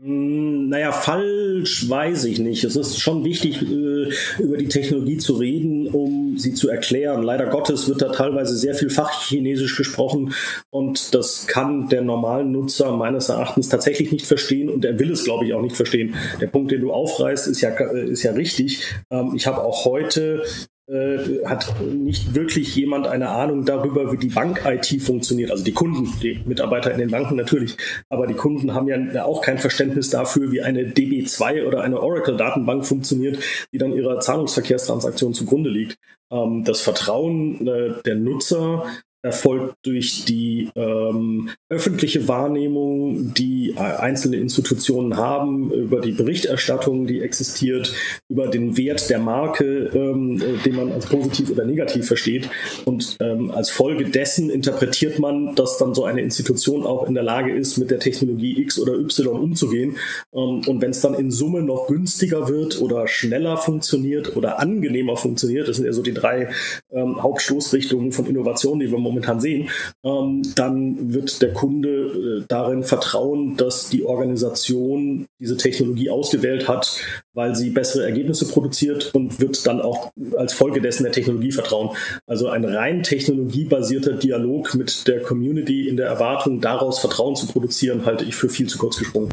[0.00, 2.62] Hm, naja, falsch weiß ich nicht.
[2.64, 7.22] Es ist schon wichtig, über die Technologie zu reden, um sie zu erklären.
[7.22, 10.34] Leider Gottes wird da teilweise sehr viel Fachchinesisch gesprochen
[10.70, 15.24] und das kann der normalen Nutzer meines Erachtens tatsächlich nicht verstehen und er will es,
[15.24, 16.14] glaube ich, auch nicht verstehen.
[16.40, 18.82] Der Punkt, den du aufreißt, ist ja, ist ja richtig.
[19.10, 20.42] Ähm, ich habe auch heute
[20.88, 25.50] äh, hat nicht wirklich jemand eine Ahnung darüber, wie die Bank-IT funktioniert.
[25.50, 27.76] Also die Kunden, die Mitarbeiter in den Banken natürlich,
[28.08, 32.86] aber die Kunden haben ja auch kein Verständnis dafür, wie eine DB2 oder eine Oracle-Datenbank
[32.86, 33.38] funktioniert,
[33.72, 35.98] die dann ihrer Zahlungsverkehrstransaktion zugrunde liegt.
[36.32, 38.86] Ähm, das Vertrauen äh, der Nutzer
[39.22, 47.20] erfolgt durch die ähm, öffentliche Wahrnehmung, die äh, einzelne Institutionen haben, über die Berichterstattung, die
[47.20, 47.92] existiert,
[48.28, 52.48] über den Wert der Marke, ähm, den man als positiv oder negativ versteht.
[52.84, 57.24] Und ähm, als Folge dessen interpretiert man, dass dann so eine Institution auch in der
[57.24, 59.96] Lage ist, mit der Technologie X oder Y umzugehen.
[60.32, 65.16] Ähm, und wenn es dann in Summe noch günstiger wird oder schneller funktioniert oder angenehmer
[65.16, 66.50] funktioniert, das sind ja so die drei
[66.92, 69.68] ähm, Hauptstoßrichtungen von Innovation, die wir momentan sehen,
[70.04, 77.00] ähm, dann wird der Kunde äh, darin vertrauen, dass die Organisation diese Technologie ausgewählt hat,
[77.34, 81.96] weil sie bessere Ergebnisse produziert und wird dann auch als Folge dessen der Technologie vertrauen.
[82.26, 88.04] Also ein rein technologiebasierter Dialog mit der Community in der Erwartung, daraus Vertrauen zu produzieren,
[88.04, 89.30] halte ich für viel zu kurz gesprungen.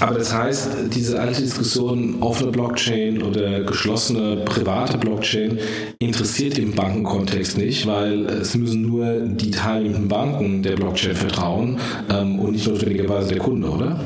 [0.00, 5.58] Aber das heißt, diese alte Diskussion offene Blockchain oder geschlossene private Blockchain
[5.98, 11.78] interessiert im Bankenkontext nicht, weil es müssen nur die teilnehmenden Banken der Blockchain vertrauen
[12.10, 14.00] ähm, und nicht notwendigerweise der Kunde, oder?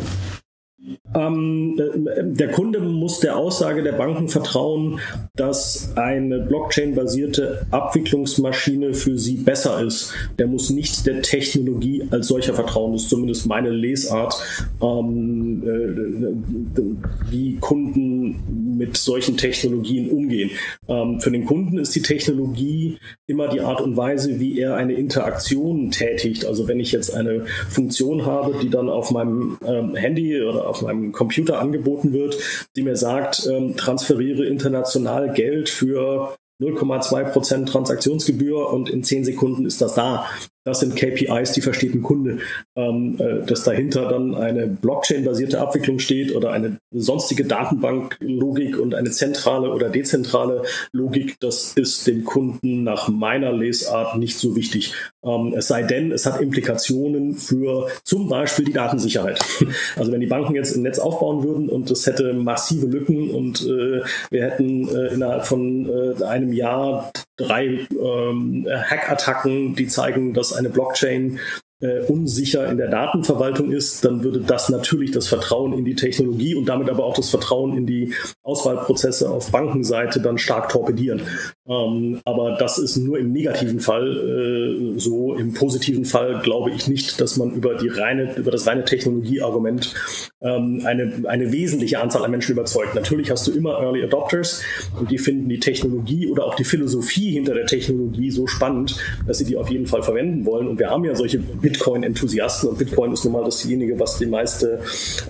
[1.15, 5.01] Ähm, äh, der Kunde muss der Aussage der Banken vertrauen,
[5.35, 10.13] dass eine Blockchain-basierte Abwicklungsmaschine für sie besser ist.
[10.39, 12.93] Der muss nicht der Technologie als solcher vertrauen.
[12.93, 14.37] Das ist zumindest meine Lesart,
[14.81, 20.51] ähm, äh, wie Kunden mit solchen Technologien umgehen.
[20.89, 24.93] Ähm, für den Kunden ist die Technologie immer die Art und Weise, wie er eine
[24.93, 26.45] Interaktion tätigt.
[26.45, 29.59] Also wenn ich jetzt eine Funktion habe, die dann auf meinem
[29.95, 32.39] Handy oder auf meinem Computer angeboten wird,
[32.77, 39.81] die mir sagt, ähm, transferiere international Geld für 0,2% Transaktionsgebühr und in 10 Sekunden ist
[39.81, 40.27] das da.
[40.65, 42.39] Das sind KPIs, die versteht ein Kunde.
[42.77, 49.11] Ähm, äh, dass dahinter dann eine Blockchain-basierte Abwicklung steht oder eine sonstige Datenbanklogik und eine
[49.11, 54.93] zentrale oder dezentrale Logik, das ist dem Kunden nach meiner Lesart nicht so wichtig.
[55.25, 59.41] Ähm, es sei denn, es hat Implikationen für zum Beispiel die Datensicherheit.
[59.97, 63.61] Also wenn die Banken jetzt ein Netz aufbauen würden und es hätte massive Lücken und
[63.63, 70.53] äh, wir hätten äh, innerhalb von äh, einem Jahr drei ähm, Hackattacken, die zeigen, dass
[70.61, 71.41] eine Blockchain
[71.81, 76.55] äh, unsicher in der Datenverwaltung ist, dann würde das natürlich das Vertrauen in die Technologie
[76.55, 78.13] und damit aber auch das Vertrauen in die
[78.43, 81.23] Auswahlprozesse auf Bankenseite dann stark torpedieren.
[81.67, 85.35] Ähm, aber das ist nur im negativen Fall äh, so.
[85.35, 89.95] Im positiven Fall glaube ich nicht, dass man über die reine, über das reine Technologieargument
[90.43, 92.95] ähm, eine, eine wesentliche Anzahl an Menschen überzeugt.
[92.95, 94.63] Natürlich hast du immer Early Adopters
[94.99, 99.39] und die finden die Technologie oder auch die Philosophie hinter der Technologie so spannend, dass
[99.39, 100.67] sie die auf jeden Fall verwenden wollen.
[100.67, 101.39] Und wir haben ja solche
[101.71, 104.83] Bitcoin-Enthusiasten und Bitcoin ist nun mal dasjenige, was die meiste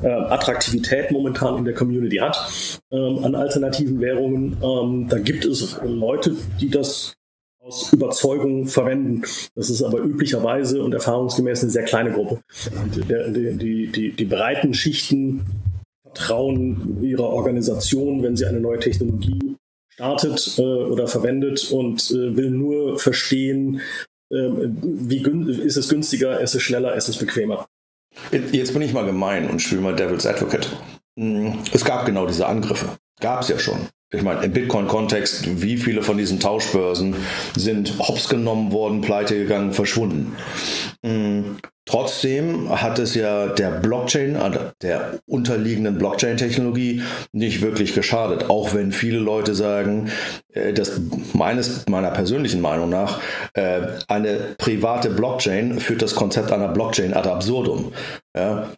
[0.03, 2.37] äh, Attraktivität momentan in der Community hat
[2.91, 4.57] ähm, an alternativen Währungen.
[4.63, 7.15] Ähm, da gibt es Leute, die das
[7.63, 9.23] aus Überzeugung verwenden.
[9.55, 12.41] Das ist aber üblicherweise und erfahrungsgemäß eine sehr kleine Gruppe.
[12.95, 13.03] Die,
[13.59, 15.45] die, die, die breiten Schichten
[16.03, 19.57] vertrauen ihrer Organisation, wenn sie eine neue Technologie
[19.91, 23.83] startet äh, oder verwendet und äh, will nur verstehen,
[24.31, 25.23] wie
[25.63, 27.67] ist es günstiger, ist es schneller, ist es bequemer.
[28.53, 30.69] Jetzt bin ich mal gemein und spiele mal Devil's Advocate.
[31.19, 32.97] Hm, es gab genau diese Angriffe.
[33.21, 33.89] Gab es ja schon.
[34.13, 37.15] Ich meine, im Bitcoin-Kontext, wie viele von diesen Tauschbörsen
[37.57, 40.37] sind hops genommen worden, pleite gegangen, verschwunden.
[41.87, 48.93] Trotzdem hat es ja der Blockchain, also der unterliegenden Blockchain-Technologie nicht wirklich geschadet, auch wenn
[48.93, 50.11] viele Leute sagen,
[50.53, 51.01] äh, dass
[51.33, 53.21] meines, meiner persönlichen Meinung nach
[53.55, 57.93] äh, eine private Blockchain führt das Konzept einer Blockchain ad absurdum.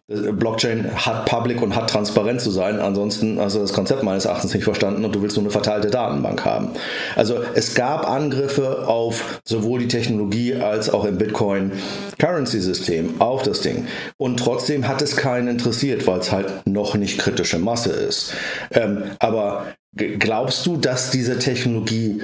[0.07, 4.51] Blockchain hat public und hat transparent zu sein, ansonsten hast du das Konzept meines Erachtens
[4.55, 6.69] nicht verstanden und du willst nur eine verteilte Datenbank haben.
[7.15, 13.87] Also es gab Angriffe auf sowohl die Technologie als auch im Bitcoin-Currency-System auf das Ding.
[14.17, 18.33] Und trotzdem hat es keinen interessiert, weil es halt noch nicht kritische Masse ist.
[18.71, 22.21] Ähm, aber glaubst du, dass diese Technologie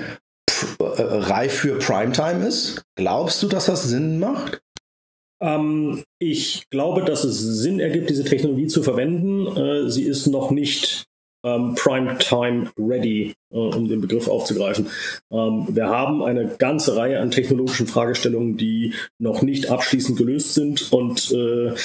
[0.80, 2.82] äh, reif für Primetime ist?
[2.96, 4.62] Glaubst du, dass das Sinn macht?
[5.42, 9.48] Ähm, ich glaube, dass es Sinn ergibt, diese Technologie zu verwenden.
[9.56, 11.06] Äh, sie ist noch nicht
[11.46, 14.88] ähm, Primetime Ready, äh, um den Begriff aufzugreifen.
[15.32, 20.92] Ähm, wir haben eine ganze Reihe an technologischen Fragestellungen, die noch nicht abschließend gelöst sind.
[20.92, 21.76] Und äh, äh,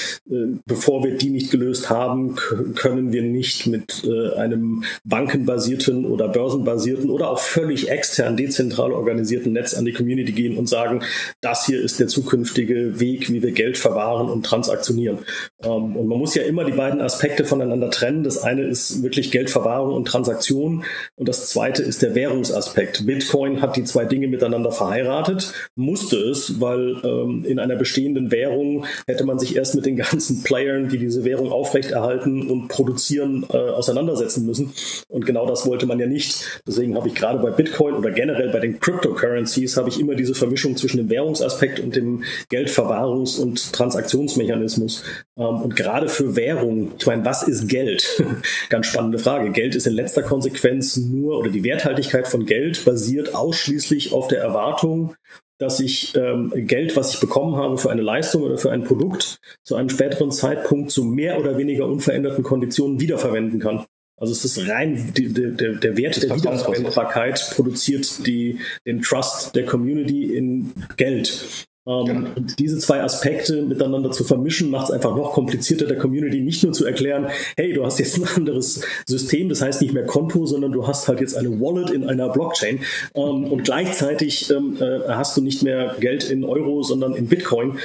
[0.65, 2.35] bevor wir die nicht gelöst haben,
[2.75, 9.53] können wir nicht mit äh, einem bankenbasierten oder börsenbasierten oder auch völlig extern dezentral organisierten
[9.53, 11.01] Netz an die Community gehen und sagen,
[11.41, 15.19] das hier ist der zukünftige Weg, wie wir Geld verwahren und transaktionieren.
[15.63, 18.23] Ähm, und man muss ja immer die beiden Aspekte voneinander trennen.
[18.23, 20.83] Das eine ist wirklich Geldverwahrung und Transaktion.
[21.15, 23.05] Und das zweite ist der Währungsaspekt.
[23.05, 28.85] Bitcoin hat die zwei Dinge miteinander verheiratet, musste es, weil ähm, in einer bestehenden Währung
[29.07, 33.55] hätte man sich erst mit den ganzen Playern, die diese Währung aufrechterhalten und produzieren, äh,
[33.55, 34.73] auseinandersetzen müssen.
[35.07, 36.61] Und genau das wollte man ja nicht.
[36.67, 40.35] Deswegen habe ich gerade bei Bitcoin oder generell bei den Cryptocurrencies habe ich immer diese
[40.35, 45.03] Vermischung zwischen dem Währungsaspekt und dem Geldverwahrungs- und Transaktionsmechanismus.
[45.37, 48.21] Ähm, und gerade für Währung, ich meine, was ist Geld?
[48.69, 49.51] Ganz spannende Frage.
[49.51, 54.41] Geld ist in letzter Konsequenz nur, oder die Werthaltigkeit von Geld basiert ausschließlich auf der
[54.41, 55.15] Erwartung,
[55.59, 59.37] dass ich ähm, Geld, was ich bekommen habe für eine Leistung oder für ein Produkt,
[59.63, 63.85] zu einem späteren Zeitpunkt zu mehr oder weniger unveränderten Konditionen wiederverwenden kann.
[64.17, 69.65] Also es ist rein die, der, der Wert der Wiederverwendbarkeit produziert die, den Trust der
[69.65, 71.67] Community in Geld.
[71.87, 72.29] Ähm, genau.
[72.35, 76.63] Und diese zwei Aspekte miteinander zu vermischen, macht es einfach noch komplizierter, der Community nicht
[76.63, 80.45] nur zu erklären, hey, du hast jetzt ein anderes System, das heißt nicht mehr Konto,
[80.45, 82.79] sondern du hast halt jetzt eine Wallet in einer Blockchain
[83.13, 87.79] ähm, und gleichzeitig ähm, äh, hast du nicht mehr Geld in Euro, sondern in Bitcoin.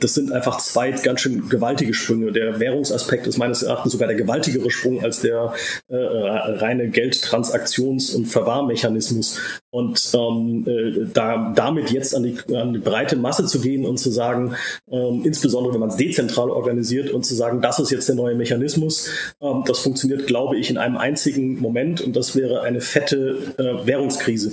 [0.00, 2.32] Das sind einfach zwei ganz schön gewaltige Sprünge.
[2.32, 5.52] Der Währungsaspekt ist meines Erachtens sogar der gewaltigere Sprung als der
[5.88, 9.40] äh, reine Geldtransaktions- und Verwahrmechanismus.
[9.70, 13.98] Und ähm, äh, da, damit jetzt an die, an die breite Masse zu gehen und
[13.98, 14.54] zu sagen,
[14.90, 18.34] ähm, insbesondere wenn man es dezentral organisiert und zu sagen, das ist jetzt der neue
[18.34, 19.10] Mechanismus,
[19.42, 23.86] ähm, das funktioniert, glaube ich, in einem einzigen Moment und das wäre eine fette äh,
[23.86, 24.52] Währungskrise.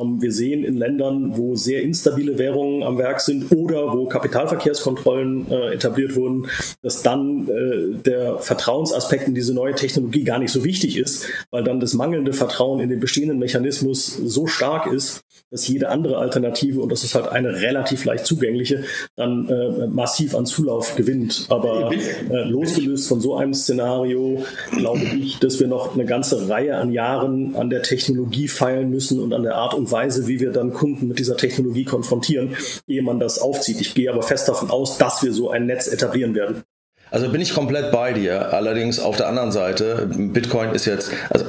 [0.00, 5.50] Ähm, wir sehen in Ländern, wo sehr instabile Währungen am Werk sind oder wo Kapitalverkehrskontrollen
[5.50, 6.48] äh, etabliert wurden,
[6.82, 11.64] dass dann äh, der Vertrauensaspekt in diese neue Technologie gar nicht so wichtig ist, weil
[11.64, 16.80] dann das mangelnde Vertrauen in den bestehenden Mechanismus so stark ist, dass jede andere Alternative,
[16.80, 21.46] und das ist halt eine relativ leicht zugängliche, dann äh, massiv an Zulauf gewinnt.
[21.48, 26.76] Aber äh, losgelöst von so einem Szenario glaube ich, dass wir noch eine ganze Reihe
[26.76, 30.52] an Jahren an der Technologie feilen müssen und an der Art und Weise, wie wir
[30.52, 33.80] dann Kunden mit dieser Technologie konfrontieren, ehe man das aufzieht.
[33.80, 36.62] Ich gehe aber fest davon aus, dass wir so ein Netz etablieren werden.
[37.10, 38.52] Also bin ich komplett bei dir.
[38.52, 41.46] Allerdings auf der anderen Seite, Bitcoin ist jetzt, also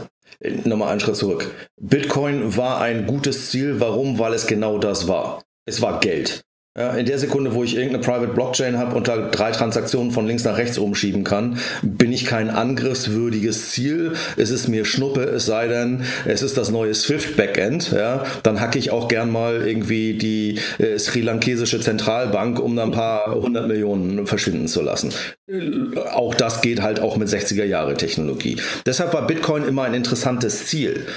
[0.66, 1.52] nochmal einen Schritt zurück.
[1.80, 3.80] Bitcoin war ein gutes Ziel.
[3.80, 4.20] Warum?
[4.20, 5.44] Weil es genau das war.
[5.66, 6.44] Es war Geld.
[6.78, 10.28] Ja, in der Sekunde, wo ich irgendeine Private Blockchain habe und da drei Transaktionen von
[10.28, 14.14] links nach rechts umschieben kann, bin ich kein angriffswürdiges Ziel.
[14.36, 17.92] Es ist mir Schnuppe, es sei denn, es ist das neue Swift Backend.
[17.92, 22.84] Ja, dann hacke ich auch gern mal irgendwie die äh, sri lankesische Zentralbank, um da
[22.84, 25.12] ein paar hundert Millionen verschwinden zu lassen.
[25.50, 28.58] Äh, auch das geht halt auch mit 60er Jahre Technologie.
[28.86, 31.08] Deshalb war Bitcoin immer ein interessantes Ziel.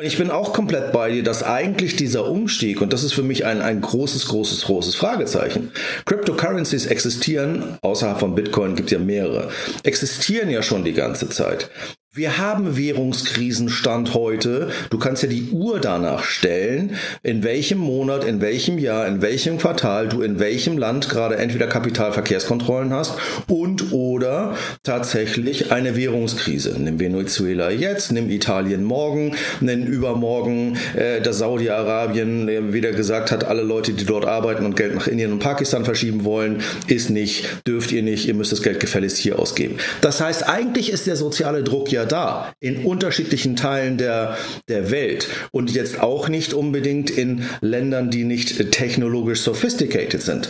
[0.00, 3.44] Ich bin auch komplett bei dir, dass eigentlich dieser Umstieg, und das ist für mich
[3.44, 5.70] ein, ein großes, großes, großes Fragezeichen,
[6.06, 9.50] Cryptocurrencies existieren, außerhalb von Bitcoin gibt es ja mehrere,
[9.84, 11.70] existieren ja schon die ganze Zeit.
[12.14, 14.68] Wir haben Währungskrisenstand heute.
[14.90, 19.56] Du kannst ja die Uhr danach stellen, in welchem Monat, in welchem Jahr, in welchem
[19.56, 23.14] Quartal du in welchem Land gerade entweder Kapitalverkehrskontrollen hast
[23.48, 26.76] und oder tatsächlich eine Währungskrise.
[26.78, 33.44] Nimm Venezuela jetzt, nimm Italien morgen, nimm übermorgen, äh, dass Saudi-Arabien äh, wieder gesagt hat,
[33.44, 37.66] alle Leute, die dort arbeiten und Geld nach Indien und Pakistan verschieben wollen, ist nicht,
[37.66, 39.78] dürft ihr nicht, ihr müsst das Geld gefälligst hier ausgeben.
[40.02, 44.36] Das heißt, eigentlich ist der soziale Druck ja da, in unterschiedlichen Teilen der,
[44.68, 50.48] der Welt und jetzt auch nicht unbedingt in Ländern, die nicht technologisch sophisticated sind.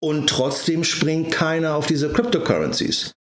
[0.00, 3.14] Und trotzdem springt keiner auf diese Cryptocurrencies.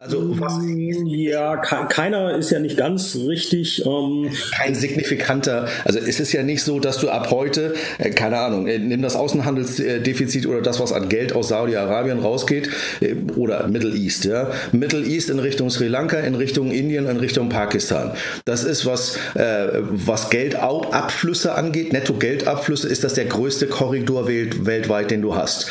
[0.00, 0.60] Also was
[1.06, 3.84] ja, keiner ist ja nicht ganz richtig.
[3.84, 8.38] Ähm Kein signifikanter, also es ist ja nicht so, dass du ab heute, äh, keine
[8.38, 13.66] Ahnung, äh, nimm das Außenhandelsdefizit oder das, was an Geld aus Saudi-Arabien rausgeht, äh, oder
[13.66, 14.52] Middle East, ja.
[14.70, 18.12] Middle East in Richtung Sri Lanka, in Richtung Indien, in Richtung Pakistan.
[18.44, 25.22] Das ist, was, äh, was Geldabflüsse angeht, Netto-Geldabflüsse, ist das der größte Korridor weltweit, den
[25.22, 25.68] du hast.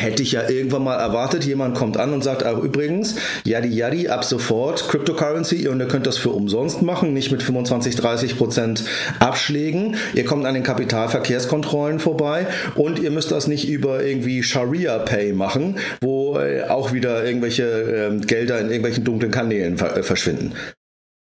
[0.00, 4.08] Hätte ich ja irgendwann mal erwartet, jemand kommt an und sagt, auch übrigens, yadi yadi,
[4.08, 8.84] ab sofort Cryptocurrency und ihr könnt das für umsonst machen, nicht mit 25, 30 Prozent
[9.18, 9.96] Abschlägen.
[10.14, 15.34] Ihr kommt an den Kapitalverkehrskontrollen vorbei und ihr müsst das nicht über irgendwie Sharia Pay
[15.34, 20.54] machen, wo äh, auch wieder irgendwelche äh, Gelder in irgendwelchen dunklen Kanälen äh, verschwinden.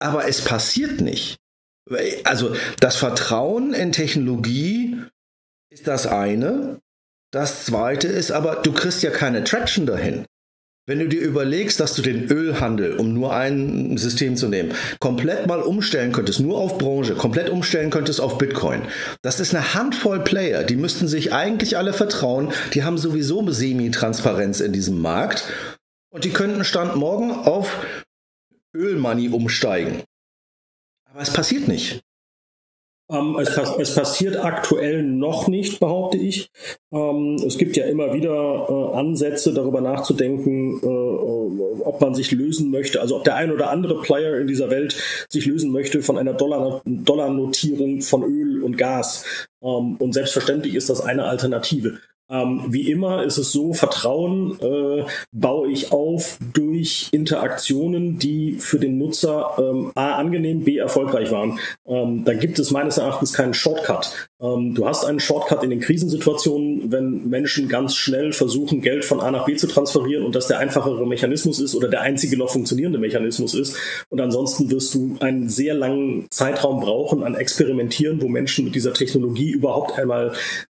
[0.01, 1.37] Aber es passiert nicht.
[2.25, 4.97] Also das Vertrauen in Technologie
[5.71, 6.81] ist das eine.
[7.33, 10.27] Das zweite ist aber, du kriegst ja keine Traction dahin.
[10.89, 15.49] Wenn du dir überlegst, dass du den Ölhandel, um nur ein System zu nehmen, komplett
[15.49, 18.83] mal umstellen könntest, nur auf Branche, komplett umstellen könntest auf Bitcoin,
[19.21, 24.61] das ist eine Handvoll Player, die müssten sich eigentlich alle vertrauen, die haben sowieso Semi-Transparenz
[24.61, 25.43] in diesem Markt
[26.11, 27.85] und die könnten Stand morgen auf
[28.73, 30.05] Ölmoney umsteigen.
[31.11, 32.01] Aber es passiert nicht.
[33.09, 36.51] Ähm, es, es, passiert aktuell noch nicht, behaupte ich.
[36.93, 42.33] Ähm, es gibt ja immer wieder äh, Ansätze, darüber nachzudenken, äh, äh, ob man sich
[42.33, 44.97] lösen möchte, also ob der ein oder andere Player in dieser Welt
[45.29, 49.25] sich lösen möchte von einer Dollar-Notierung von Öl und Gas.
[49.63, 52.01] Ähm, und selbstverständlich ist das eine Alternative.
[52.29, 58.79] Ähm, wie immer ist es so, Vertrauen äh, baue ich auf durch Interaktionen, die für
[58.79, 61.61] den Nutzer ähm, A angenehm, B erfolgreich waren.
[61.87, 64.29] Ähm, da gibt es meines Erachtens keinen Shortcut.
[64.41, 69.21] Ähm, du hast einen Shortcut in den Krisensituationen, wenn Menschen ganz schnell versuchen, Geld von
[69.21, 72.51] A nach B zu transferieren und das der einfachere Mechanismus ist oder der einzige noch
[72.51, 73.77] funktionierende Mechanismus ist.
[74.11, 78.93] Und ansonsten wirst du einen sehr langen Zeitraum brauchen an Experimentieren, wo Menschen mit dieser
[78.93, 80.33] Technologie überhaupt einmal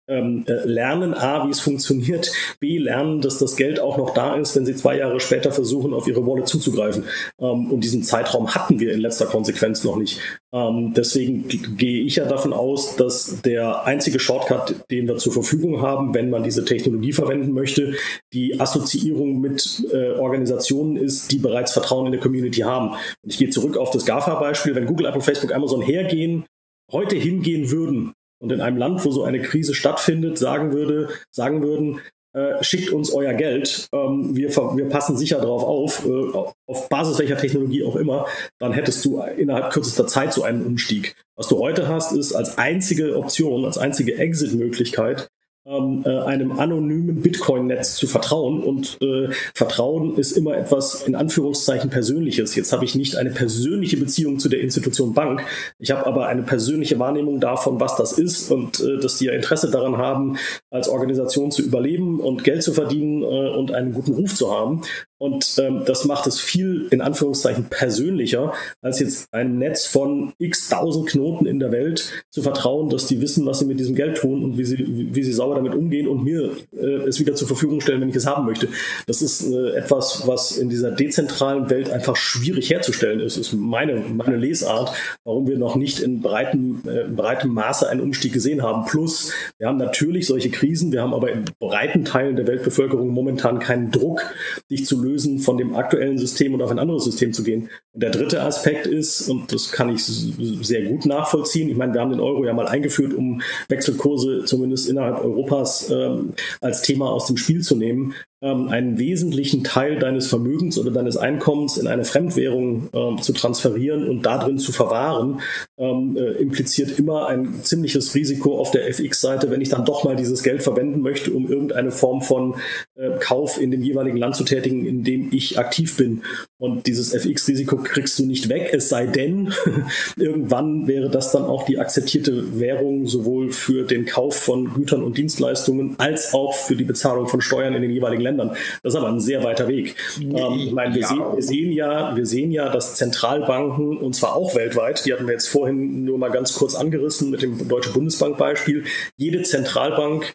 [0.09, 4.35] ähm, äh, lernen, A, wie es funktioniert, B, lernen, dass das Geld auch noch da
[4.35, 7.05] ist, wenn sie zwei Jahre später versuchen, auf ihre Wallet zuzugreifen.
[7.39, 10.19] Ähm, und diesen Zeitraum hatten wir in letzter Konsequenz noch nicht.
[10.53, 15.81] Ähm, deswegen gehe ich ja davon aus, dass der einzige Shortcut, den wir zur Verfügung
[15.81, 17.95] haben, wenn man diese Technologie verwenden möchte,
[18.33, 22.89] die Assoziierung mit äh, Organisationen ist, die bereits Vertrauen in der Community haben.
[22.89, 24.75] Und ich gehe zurück auf das GAFA-Beispiel.
[24.75, 26.45] Wenn Google, Apple, Facebook, Amazon hergehen,
[26.91, 31.63] heute hingehen würden und in einem Land, wo so eine Krise stattfindet, sagen würde, sagen
[31.63, 31.99] würden,
[32.33, 37.19] äh, schickt uns euer Geld, ähm, wir, wir passen sicher darauf auf, äh, auf Basis
[37.19, 38.25] welcher Technologie auch immer,
[38.59, 41.15] dann hättest du innerhalb kürzester Zeit so einen Umstieg.
[41.35, 45.29] Was du heute hast, ist als einzige Option, als einzige Exit-Möglichkeit,
[45.65, 48.61] ähm, äh, einem anonymen Bitcoin-Netz zu vertrauen.
[48.61, 52.55] Und äh, Vertrauen ist immer etwas in Anführungszeichen Persönliches.
[52.55, 55.43] Jetzt habe ich nicht eine persönliche Beziehung zu der Institution Bank.
[55.79, 59.33] Ich habe aber eine persönliche Wahrnehmung davon, was das ist und äh, dass die ja
[59.33, 60.37] Interesse daran haben,
[60.69, 64.81] als Organisation zu überleben und Geld zu verdienen äh, und einen guten Ruf zu haben.
[65.23, 70.67] Und ähm, das macht es viel in Anführungszeichen persönlicher, als jetzt ein Netz von x
[70.67, 74.17] tausend Knoten in der Welt zu vertrauen, dass die wissen, was sie mit diesem Geld
[74.17, 74.83] tun und wie sie,
[75.15, 78.17] wie sie sauber damit umgehen und mir äh, es wieder zur Verfügung stellen, wenn ich
[78.17, 78.67] es haben möchte.
[79.07, 83.37] Das ist äh, etwas, was in dieser dezentralen Welt einfach schwierig herzustellen ist.
[83.37, 84.91] Das ist meine, meine Lesart,
[85.23, 88.83] warum wir noch nicht in breitem, äh, breitem Maße einen Umstieg gesehen haben.
[88.87, 93.59] Plus, wir haben natürlich solche Krisen, wir haben aber in breiten Teilen der Weltbevölkerung momentan
[93.59, 94.21] keinen Druck,
[94.69, 97.69] dich zu lösen lösen, von dem aktuellen System und auf ein anderes System zu gehen.
[97.93, 102.01] Und der dritte Aspekt ist, und das kann ich sehr gut nachvollziehen, ich meine, wir
[102.01, 107.27] haben den Euro ja mal eingeführt, um Wechselkurse zumindest innerhalb Europas ähm, als Thema aus
[107.27, 108.13] dem Spiel zu nehmen
[108.43, 114.07] ähm, einen wesentlichen Teil deines Vermögens oder deines Einkommens in eine Fremdwährung äh, zu transferieren
[114.09, 115.39] und darin zu verwahren,
[115.77, 120.17] ähm, äh, impliziert immer ein ziemliches Risiko auf der FX-Seite, wenn ich dann doch mal
[120.17, 122.55] dieses Geld verwenden möchte, um irgendeine Form von
[122.95, 126.23] äh, Kauf in dem jeweiligen Land zu tätigen, in dem ich aktiv bin.
[126.59, 129.53] Und dieses FX-Risiko kriegst du nicht weg, es sei denn,
[130.17, 135.17] irgendwann wäre das dann auch die akzeptierte Währung sowohl für den Kauf von Gütern und
[135.17, 138.32] Dienstleistungen als auch für die Bezahlung von Steuern in den jeweiligen Ländern.
[138.33, 138.57] Ländern.
[138.81, 139.95] Das ist aber ein sehr weiter Weg.
[140.19, 141.07] Ähm, ich meine, wir, ja.
[141.07, 145.27] sehen, wir, sehen, ja, wir sehen ja, dass Zentralbanken, und zwar auch weltweit, die hatten
[145.27, 148.85] wir jetzt vorhin nur mal ganz kurz angerissen mit dem Deutsche Bundesbank Beispiel,
[149.17, 150.33] jede Zentralbank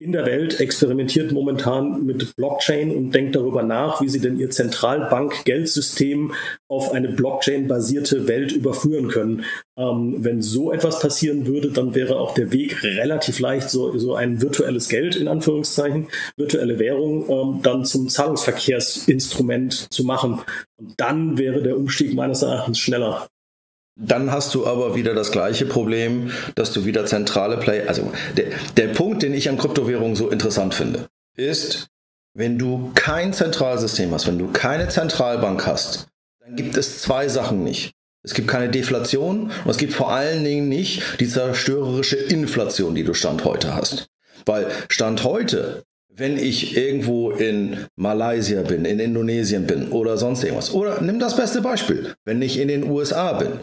[0.00, 4.50] in der Welt experimentiert momentan mit Blockchain und denkt darüber nach, wie sie denn ihr
[4.50, 6.34] Zentralbank-Geldsystem
[6.68, 9.44] auf eine Blockchain-basierte Welt überführen können.
[9.76, 14.14] Ähm, wenn so etwas passieren würde, dann wäre auch der Weg relativ leicht, so, so
[14.14, 16.06] ein virtuelles Geld in Anführungszeichen,
[16.36, 20.40] virtuelle Währung, ähm, dann zum Zahlungsverkehrsinstrument zu machen.
[20.76, 23.26] Und dann wäre der Umstieg meines Erachtens schneller.
[24.00, 27.88] Dann hast du aber wieder das gleiche Problem, dass du wieder zentrale Play.
[27.88, 31.88] Also der, der Punkt, den ich an Kryptowährungen so interessant finde, ist,
[32.32, 36.06] wenn du kein Zentralsystem hast, wenn du keine Zentralbank hast,
[36.40, 37.92] dann gibt es zwei Sachen nicht.
[38.22, 43.04] Es gibt keine Deflation und es gibt vor allen Dingen nicht die zerstörerische Inflation, die
[43.04, 44.06] du Stand heute hast.
[44.46, 50.72] Weil Stand heute, wenn ich irgendwo in Malaysia bin, in Indonesien bin oder sonst irgendwas,
[50.72, 53.60] oder nimm das beste Beispiel, wenn ich in den USA bin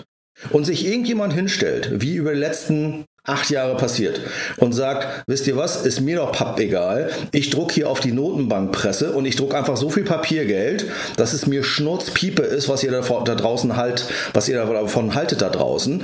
[0.52, 4.21] und sich irgendjemand hinstellt, wie über die letzten acht Jahre passiert
[4.58, 8.12] und sagt, wisst ihr was, ist mir doch papp egal, ich druck hier auf die
[8.12, 10.86] Notenbankpresse und ich druck einfach so viel Papiergeld,
[11.17, 15.41] dass es mir Schnurzpiepe ist, was ihr da, da draußen halt, was ihr davon haltet
[15.41, 16.04] da draußen,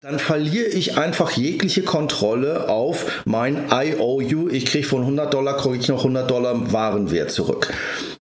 [0.00, 4.48] dann verliere ich einfach jegliche Kontrolle auf mein IOU.
[4.48, 7.72] Ich kriege von 100 Dollar, kriege ich noch 100 Dollar Warenwert zurück.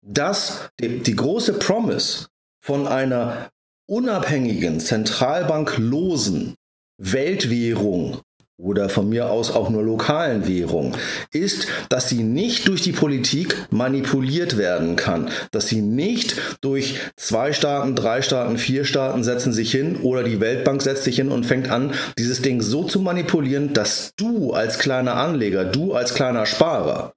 [0.03, 2.27] Das, die, die große Promise
[2.61, 3.49] von einer
[3.87, 6.55] unabhängigen, zentralbanklosen
[6.99, 8.21] Weltwährung
[8.57, 10.97] oder von mir aus auch nur lokalen Währung,
[11.33, 17.53] ist, dass sie nicht durch die Politik manipuliert werden kann, dass sie nicht durch zwei
[17.53, 21.45] Staaten, drei Staaten, vier Staaten setzen sich hin oder die Weltbank setzt sich hin und
[21.45, 26.47] fängt an, dieses Ding so zu manipulieren, dass du als kleiner Anleger, du als kleiner
[26.47, 27.13] Sparer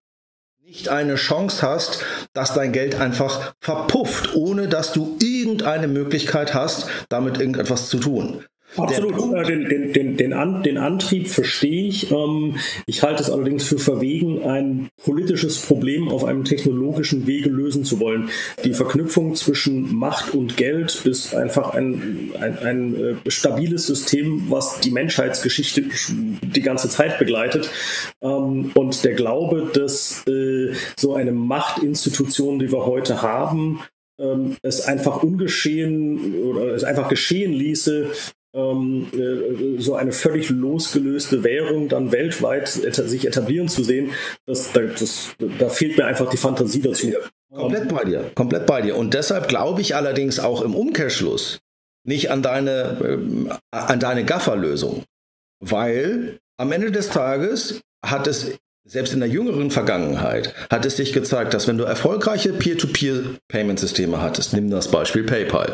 [0.67, 2.03] nicht eine Chance hast,
[2.34, 8.44] dass dein Geld einfach verpufft, ohne dass du irgendeine Möglichkeit hast, damit irgendetwas zu tun.
[8.78, 12.12] Absolut, den, den, den, den, An, den Antrieb verstehe ich.
[12.12, 12.56] Ähm,
[12.86, 18.00] ich halte es allerdings für verwegen, ein politisches Problem auf einem technologischen Wege lösen zu
[18.00, 18.30] wollen.
[18.63, 24.80] Die Verknüpfung zwischen Macht und Geld ist einfach ein, ein, ein äh, stabiles System, was
[24.80, 25.84] die Menschheitsgeschichte
[26.42, 27.69] die ganze Zeit begleitet.
[28.21, 33.82] Ähm, und der Glaube, dass äh, so eine Machtinstitution, die wir heute haben,
[34.19, 38.10] ähm, es einfach ungeschehen oder es einfach geschehen ließe,
[39.77, 44.12] so eine völlig losgelöste Währung dann weltweit sich etablieren zu sehen,
[44.45, 47.13] das, das, da fehlt mir einfach die Fantasie dazu.
[47.53, 48.97] Komplett bei dir, komplett bei dir.
[48.97, 51.60] Und deshalb glaube ich allerdings auch im Umkehrschluss
[52.03, 55.03] nicht an deine, äh, an deine Gaffer-Lösung.
[55.60, 58.58] Weil am Ende des Tages hat es
[58.88, 64.54] selbst in der jüngeren Vergangenheit hat es sich gezeigt, dass wenn du erfolgreiche Peer-to-Peer-Payment-Systeme hattest,
[64.54, 65.73] nimm das Beispiel PayPal,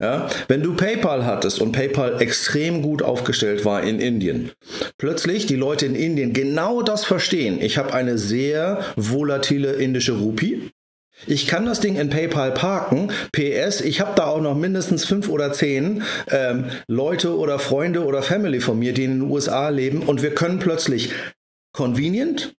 [0.00, 4.52] ja, wenn du PayPal hattest und PayPal extrem gut aufgestellt war in Indien,
[4.98, 7.60] plötzlich die Leute in Indien genau das verstehen.
[7.60, 10.70] Ich habe eine sehr volatile indische Rupie.
[11.26, 13.10] Ich kann das Ding in PayPal parken.
[13.32, 18.22] PS, ich habe da auch noch mindestens fünf oder zehn ähm, Leute oder Freunde oder
[18.22, 21.10] Family von mir, die in den USA leben und wir können plötzlich
[21.74, 22.54] convenient,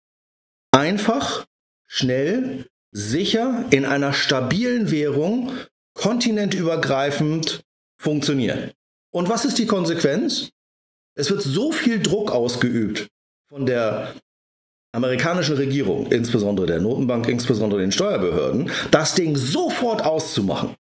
[0.71, 1.47] einfach,
[1.87, 5.51] schnell, sicher in einer stabilen Währung
[5.95, 7.61] kontinentübergreifend
[7.99, 8.71] funktionieren.
[9.11, 10.51] Und was ist die Konsequenz?
[11.17, 13.07] Es wird so viel Druck ausgeübt
[13.47, 14.13] von der
[14.91, 20.75] amerikanischen Regierung, insbesondere der Notenbank, insbesondere den Steuerbehörden, das Ding sofort auszumachen.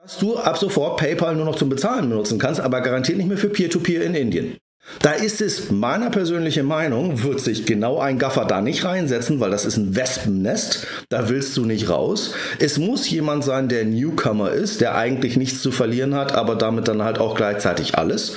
[0.00, 3.38] Dass du ab sofort PayPal nur noch zum Bezahlen benutzen kannst, aber garantiert nicht mehr
[3.38, 4.56] für Peer-to-Peer -Peer in Indien.
[4.98, 9.50] Da ist es meiner persönlichen Meinung, wird sich genau ein Gaffer da nicht reinsetzen, weil
[9.50, 12.34] das ist ein Wespennest, da willst du nicht raus.
[12.58, 16.88] Es muss jemand sein, der Newcomer ist, der eigentlich nichts zu verlieren hat, aber damit
[16.88, 18.34] dann halt auch gleichzeitig alles.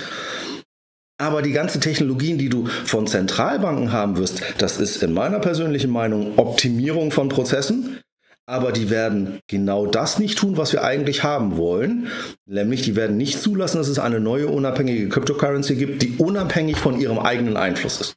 [1.22, 5.92] Aber die ganzen Technologien, die du von Zentralbanken haben wirst, das ist in meiner persönlichen
[5.92, 8.00] Meinung Optimierung von Prozessen,
[8.46, 12.08] aber die werden genau das nicht tun, was wir eigentlich haben wollen.
[12.46, 17.00] Nämlich, die werden nicht zulassen, dass es eine neue unabhängige Cryptocurrency gibt, die unabhängig von
[17.00, 18.16] ihrem eigenen Einfluss ist.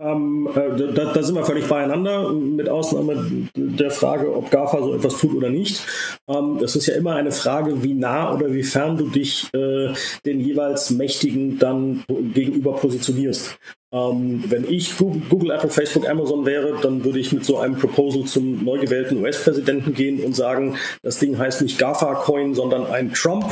[0.00, 4.94] Ähm, äh, da, da, sind wir völlig beieinander, mit Ausnahme der Frage, ob GAFA so
[4.94, 5.82] etwas tut oder nicht.
[6.28, 9.92] Ähm, das ist ja immer eine Frage, wie nah oder wie fern du dich äh,
[10.24, 13.58] den jeweils Mächtigen dann gegenüber positionierst.
[13.92, 18.24] Ähm, wenn ich Google, Apple, Facebook, Amazon wäre, dann würde ich mit so einem Proposal
[18.24, 23.46] zum neu gewählten US-Präsidenten gehen und sagen, das Ding heißt nicht GAFA-Coin, sondern ein Trump.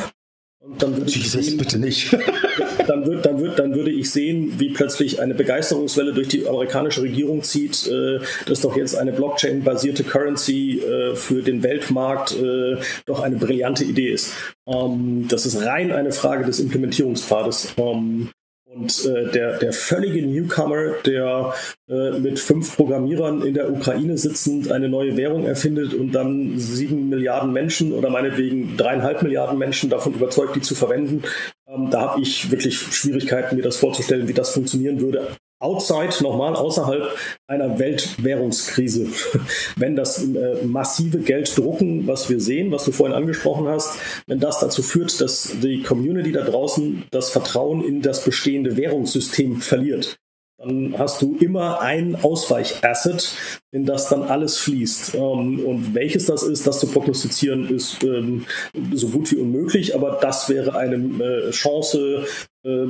[0.69, 2.11] Und dann würde Jesus, sehen, bitte nicht.
[2.87, 7.01] dann, würd, dann, würd, dann würde ich sehen, wie plötzlich eine Begeisterungswelle durch die amerikanische
[7.01, 13.21] Regierung zieht, äh, dass doch jetzt eine Blockchain-basierte Currency äh, für den Weltmarkt äh, doch
[13.21, 14.33] eine brillante Idee ist.
[14.67, 17.73] Ähm, das ist rein eine Frage des Implementierungspfades.
[17.77, 18.29] Ähm,
[18.77, 21.53] und äh, der, der völlige Newcomer, der
[21.89, 27.09] äh, mit fünf Programmierern in der Ukraine sitzend eine neue Währung erfindet und dann sieben
[27.09, 31.23] Milliarden Menschen oder meinetwegen dreieinhalb Milliarden Menschen davon überzeugt, die zu verwenden,
[31.67, 35.27] ähm, da habe ich wirklich Schwierigkeiten, mir das vorzustellen, wie das funktionieren würde
[35.59, 39.07] outside, nochmal außerhalb einer Weltwährungskrise.
[39.75, 44.39] Wenn das äh, massive Geld drucken, was wir sehen, was du vorhin angesprochen hast, wenn
[44.39, 50.19] das dazu führt, dass die Community da draußen das Vertrauen in das bestehende Währungssystem verliert,
[50.57, 53.35] dann hast du immer ein Ausweicasset,
[53.71, 55.13] in das dann alles fließt.
[55.15, 58.45] Ähm, und welches das ist, das zu prognostizieren, ist ähm,
[58.93, 62.25] so gut wie unmöglich, aber das wäre eine äh, Chance,
[62.65, 62.85] äh,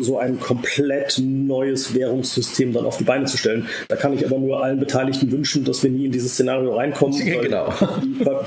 [0.00, 3.68] so ein komplett neues Währungssystem dann auf die Beine zu stellen.
[3.88, 7.16] Da kann ich aber nur allen Beteiligten wünschen, dass wir nie in dieses Szenario reinkommen.
[7.46, 7.72] Genau.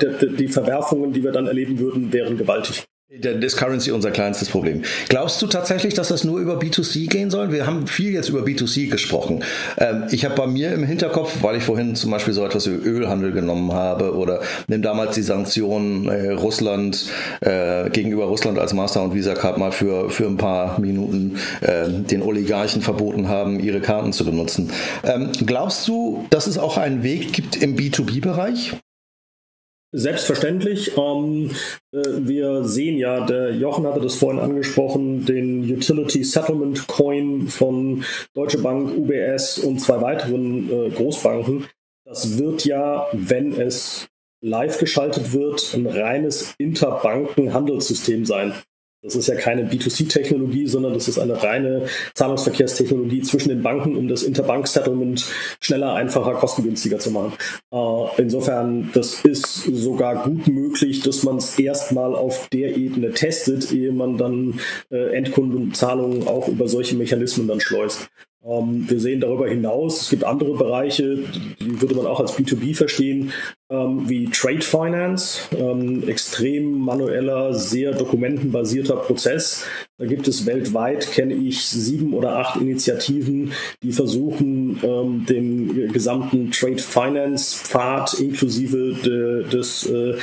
[0.02, 2.86] Die, die Verwerfungen, die wir dann erleben würden, wären gewaltig.
[3.18, 4.84] Dann ist Currency unser kleinstes Problem.
[5.08, 7.52] Glaubst du tatsächlich, dass das nur über B2C gehen soll?
[7.52, 9.44] Wir haben viel jetzt über B2C gesprochen.
[9.80, 12.76] Ähm, ich habe bei mir im Hinterkopf, weil ich vorhin zum Beispiel so etwas wie
[12.76, 17.08] Ölhandel genommen habe oder nimm damals die Sanktionen äh, Russland
[17.42, 22.22] äh, gegenüber Russland als Master- und Visa-Card mal für, für ein paar Minuten äh, den
[22.22, 24.70] Oligarchen verboten haben, ihre Karten zu benutzen.
[25.04, 28.76] Ähm, glaubst du, dass es auch einen Weg gibt im B2B-Bereich?
[29.92, 30.96] Selbstverständlich.
[30.98, 31.52] Ähm,
[31.92, 38.04] äh, wir sehen ja, der Jochen hatte das vorhin angesprochen, den Utility Settlement Coin von
[38.36, 41.68] Deutsche Bank, UBS und zwei weiteren äh, Großbanken.
[42.06, 44.08] Das wird ja, wenn es
[44.42, 48.54] live geschaltet wird, ein reines Interbanken-Handelssystem sein.
[49.02, 51.86] Das ist ja keine B2C-Technologie, sondern das ist eine reine
[52.16, 55.26] Zahlungsverkehrstechnologie zwischen den Banken, um das Interbank-Settlement
[55.62, 57.34] schneller, einfacher, kostengünstiger zu machen.
[57.72, 63.72] Äh, insofern, das ist sogar gut möglich, dass man es erstmal auf der Ebene testet,
[63.72, 64.60] ehe man dann
[64.92, 68.10] äh, Endkundenzahlungen auch über solche Mechanismen dann schleust.
[68.44, 71.18] Ähm, wir sehen darüber hinaus, es gibt andere Bereiche,
[71.60, 73.34] die würde man auch als B2B verstehen,
[73.70, 79.66] ähm, wie Trade Finance, ähm, extrem manueller, sehr dokumentenbasierter Prozess.
[80.00, 83.52] Da gibt es weltweit, kenne ich, sieben oder acht Initiativen,
[83.84, 90.16] die versuchen, ähm, den gesamten Trade Finance Pfad inklusive de, des äh,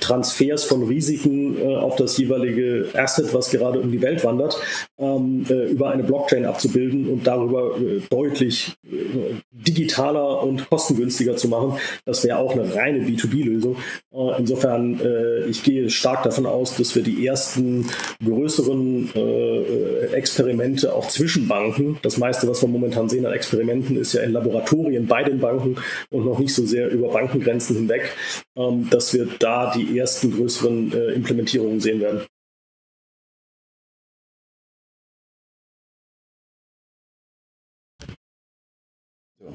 [0.00, 4.60] Transfers von Risiken äh, auf das jeweilige Asset, was gerade um die Welt wandert,
[4.98, 11.46] ähm, äh, über eine Blockchain abzubilden und darüber äh, deutlich äh, digitaler und kostengünstiger zu
[11.46, 11.78] machen.
[12.04, 13.76] Das wäre auch eine reine B2B-Lösung.
[14.12, 15.00] Äh, insofern,
[15.48, 17.86] ich gehe stark davon aus, dass wir die ersten
[18.24, 24.12] größeren äh, Experimente auch zwischen Banken, das meiste, was wir momentan sehen an Experimenten, ist
[24.12, 25.76] ja in Laboratorien bei den Banken
[26.10, 28.14] und noch nicht so sehr über Bankengrenzen hinweg,
[28.56, 32.22] ähm, dass wir da die ersten größeren Implementierungen sehen werden.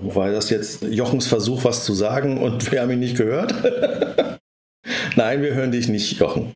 [0.02, 3.54] War das jetzt Jochens Versuch, was zu sagen und wir haben ihn nicht gehört?
[5.16, 6.54] Nein, wir hören dich nicht, Jochen.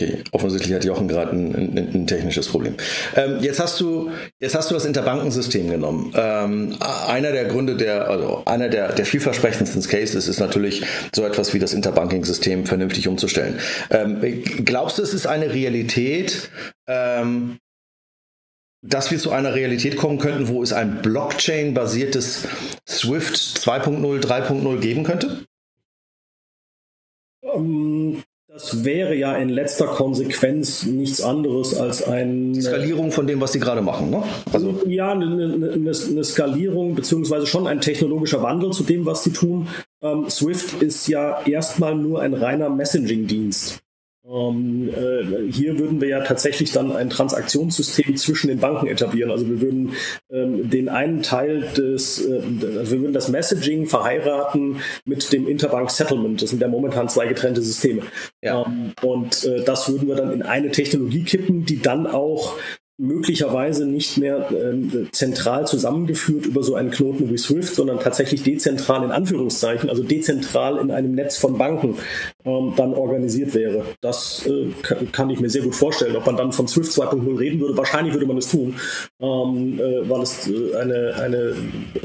[0.00, 2.76] Okay, offensichtlich hat Jochen gerade ein, ein, ein, technisches Problem.
[3.16, 6.12] Ähm, jetzt, hast du, jetzt hast du das Interbankensystem genommen.
[6.14, 6.76] Ähm,
[7.08, 11.58] einer der Gründe, der, also einer der, der vielversprechendsten Cases ist natürlich so etwas wie
[11.58, 13.58] das Interbanking-System vernünftig umzustellen.
[13.90, 14.20] Ähm,
[14.64, 16.48] glaubst du, es ist eine Realität,
[16.86, 17.58] ähm,
[18.80, 22.46] dass wir zu einer Realität kommen könnten, wo es ein Blockchain-basiertes
[22.88, 25.44] Swift 2.0, 3.0 geben könnte?
[27.40, 27.97] Um, ähm,
[28.58, 32.52] das wäre ja in letzter Konsequenz nichts anderes als ein.
[32.52, 34.24] Die Skalierung von dem, was Sie gerade machen, ne?
[34.52, 39.30] Also ja, eine, eine, eine Skalierung, beziehungsweise schon ein technologischer Wandel zu dem, was Sie
[39.30, 39.68] tun.
[40.02, 43.78] Ähm, Swift ist ja erstmal nur ein reiner Messaging-Dienst.
[44.30, 49.30] Ähm, äh, hier würden wir ja tatsächlich dann ein Transaktionssystem zwischen den Banken etablieren.
[49.30, 49.94] Also wir würden
[50.30, 52.42] ähm, den einen Teil des, äh,
[52.78, 56.42] also wir würden das Messaging verheiraten mit dem Interbank Settlement.
[56.42, 58.02] Das sind ja momentan zwei getrennte Systeme.
[58.42, 58.66] Ja.
[58.66, 62.58] Ähm, und äh, das würden wir dann in eine Technologie kippen, die dann auch
[62.98, 69.04] möglicherweise nicht mehr äh, zentral zusammengeführt über so einen Knoten wie SWIFT, sondern tatsächlich dezentral
[69.04, 71.96] in Anführungszeichen, also dezentral in einem Netz von Banken
[72.48, 73.84] ähm, dann organisiert wäre.
[74.00, 74.70] Das äh,
[75.12, 76.16] kann ich mir sehr gut vorstellen.
[76.16, 78.74] Ob man dann von SWIFT 2.0 reden würde, wahrscheinlich würde man es tun,
[79.20, 81.54] ähm, äh, weil es äh, eine, eine,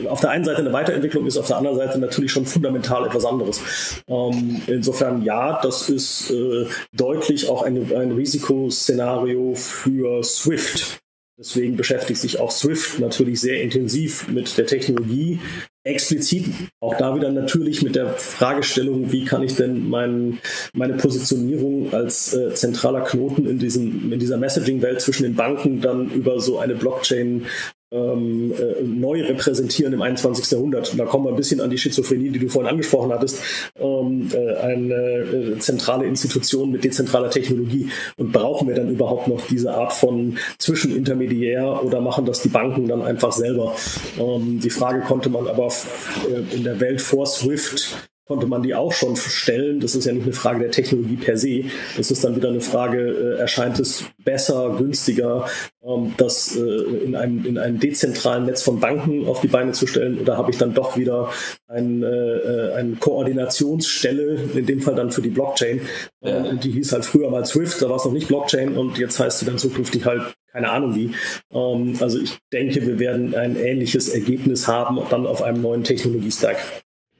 [0.10, 3.26] auf der einen Seite eine Weiterentwicklung ist, auf der anderen Seite natürlich schon fundamental etwas
[3.26, 3.62] anderes.
[4.08, 11.00] Ähm, insofern ja, das ist äh, deutlich auch ein, ein Risikoszenario für SWIFT.
[11.40, 15.40] Deswegen beschäftigt sich auch Swift natürlich sehr intensiv mit der Technologie,
[15.86, 16.46] explizit
[16.80, 20.40] auch da wieder natürlich mit der Fragestellung, wie kann ich denn mein,
[20.74, 26.10] meine Positionierung als äh, zentraler Knoten in, diesem, in dieser Messaging-Welt zwischen den Banken dann
[26.12, 27.48] über so eine Blockchain
[27.94, 30.52] ähm, äh, neu repräsentieren im 21.
[30.52, 30.92] Jahrhundert.
[30.92, 33.42] Und da kommen wir ein bisschen an die Schizophrenie, die du vorhin angesprochen hattest.
[33.80, 37.90] Ähm, äh, eine äh, zentrale Institution mit dezentraler Technologie.
[38.18, 42.88] Und brauchen wir dann überhaupt noch diese Art von Zwischenintermediär oder machen das die Banken
[42.88, 43.76] dann einfach selber?
[44.20, 48.74] Ähm, die Frage konnte man aber äh, in der Welt vor SWIFT konnte man die
[48.74, 49.80] auch schon stellen.
[49.80, 51.66] Das ist ja nicht eine Frage der Technologie per se.
[51.98, 55.48] Das ist dann wieder eine Frage, äh, erscheint es besser, günstiger,
[55.86, 59.88] ähm, das äh, in, einem, in einem dezentralen Netz von Banken auf die Beine zu
[59.88, 60.20] stellen?
[60.20, 61.32] Oder habe ich dann doch wieder
[61.68, 65.82] ein, äh, eine Koordinationsstelle, in dem Fall dann für die Blockchain?
[66.22, 66.38] Ja.
[66.38, 69.20] Und die hieß halt früher mal Swift, da war es noch nicht Blockchain und jetzt
[69.20, 71.14] heißt sie dann zukünftig halt keine Ahnung wie.
[71.52, 76.58] Ähm, also ich denke, wir werden ein ähnliches Ergebnis haben, dann auf einem neuen Technologiestack.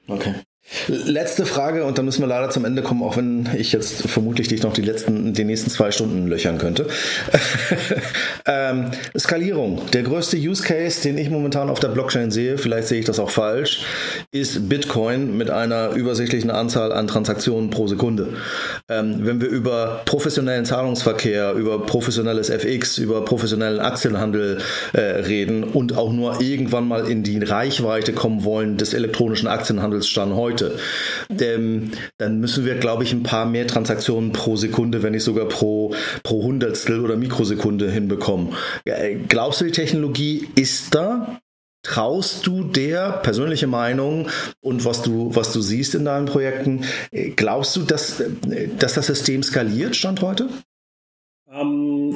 [0.08, 0.34] Okay.
[0.88, 4.48] Letzte Frage und dann müssen wir leider zum Ende kommen, auch wenn ich jetzt vermutlich
[4.48, 6.86] dich noch die letzten, die nächsten zwei Stunden löchern könnte.
[8.46, 9.82] ähm, Skalierung.
[9.92, 13.18] Der größte Use Case, den ich momentan auf der Blockchain sehe, vielleicht sehe ich das
[13.18, 13.82] auch falsch,
[14.30, 18.30] ist Bitcoin mit einer übersichtlichen Anzahl an Transaktionen pro Sekunde.
[18.88, 24.58] Ähm, wenn wir über professionellen Zahlungsverkehr, über professionelles FX, über professionellen Aktienhandel
[24.94, 30.08] äh, reden und auch nur irgendwann mal in die Reichweite kommen wollen des elektronischen Aktienhandels
[30.08, 30.78] Stand heute, heute,
[31.40, 35.46] ähm, dann müssen wir, glaube ich, ein paar mehr Transaktionen pro Sekunde, wenn nicht sogar
[35.46, 38.54] pro, pro Hundertstel oder Mikrosekunde hinbekommen.
[38.84, 41.40] Äh, glaubst du, die Technologie ist da?
[41.82, 44.30] Traust du der persönliche Meinung
[44.62, 48.30] und was du, was du siehst in deinen Projekten, äh, glaubst du, dass, äh,
[48.78, 50.48] dass das System skaliert, Stand heute?
[51.54, 52.14] Ähm,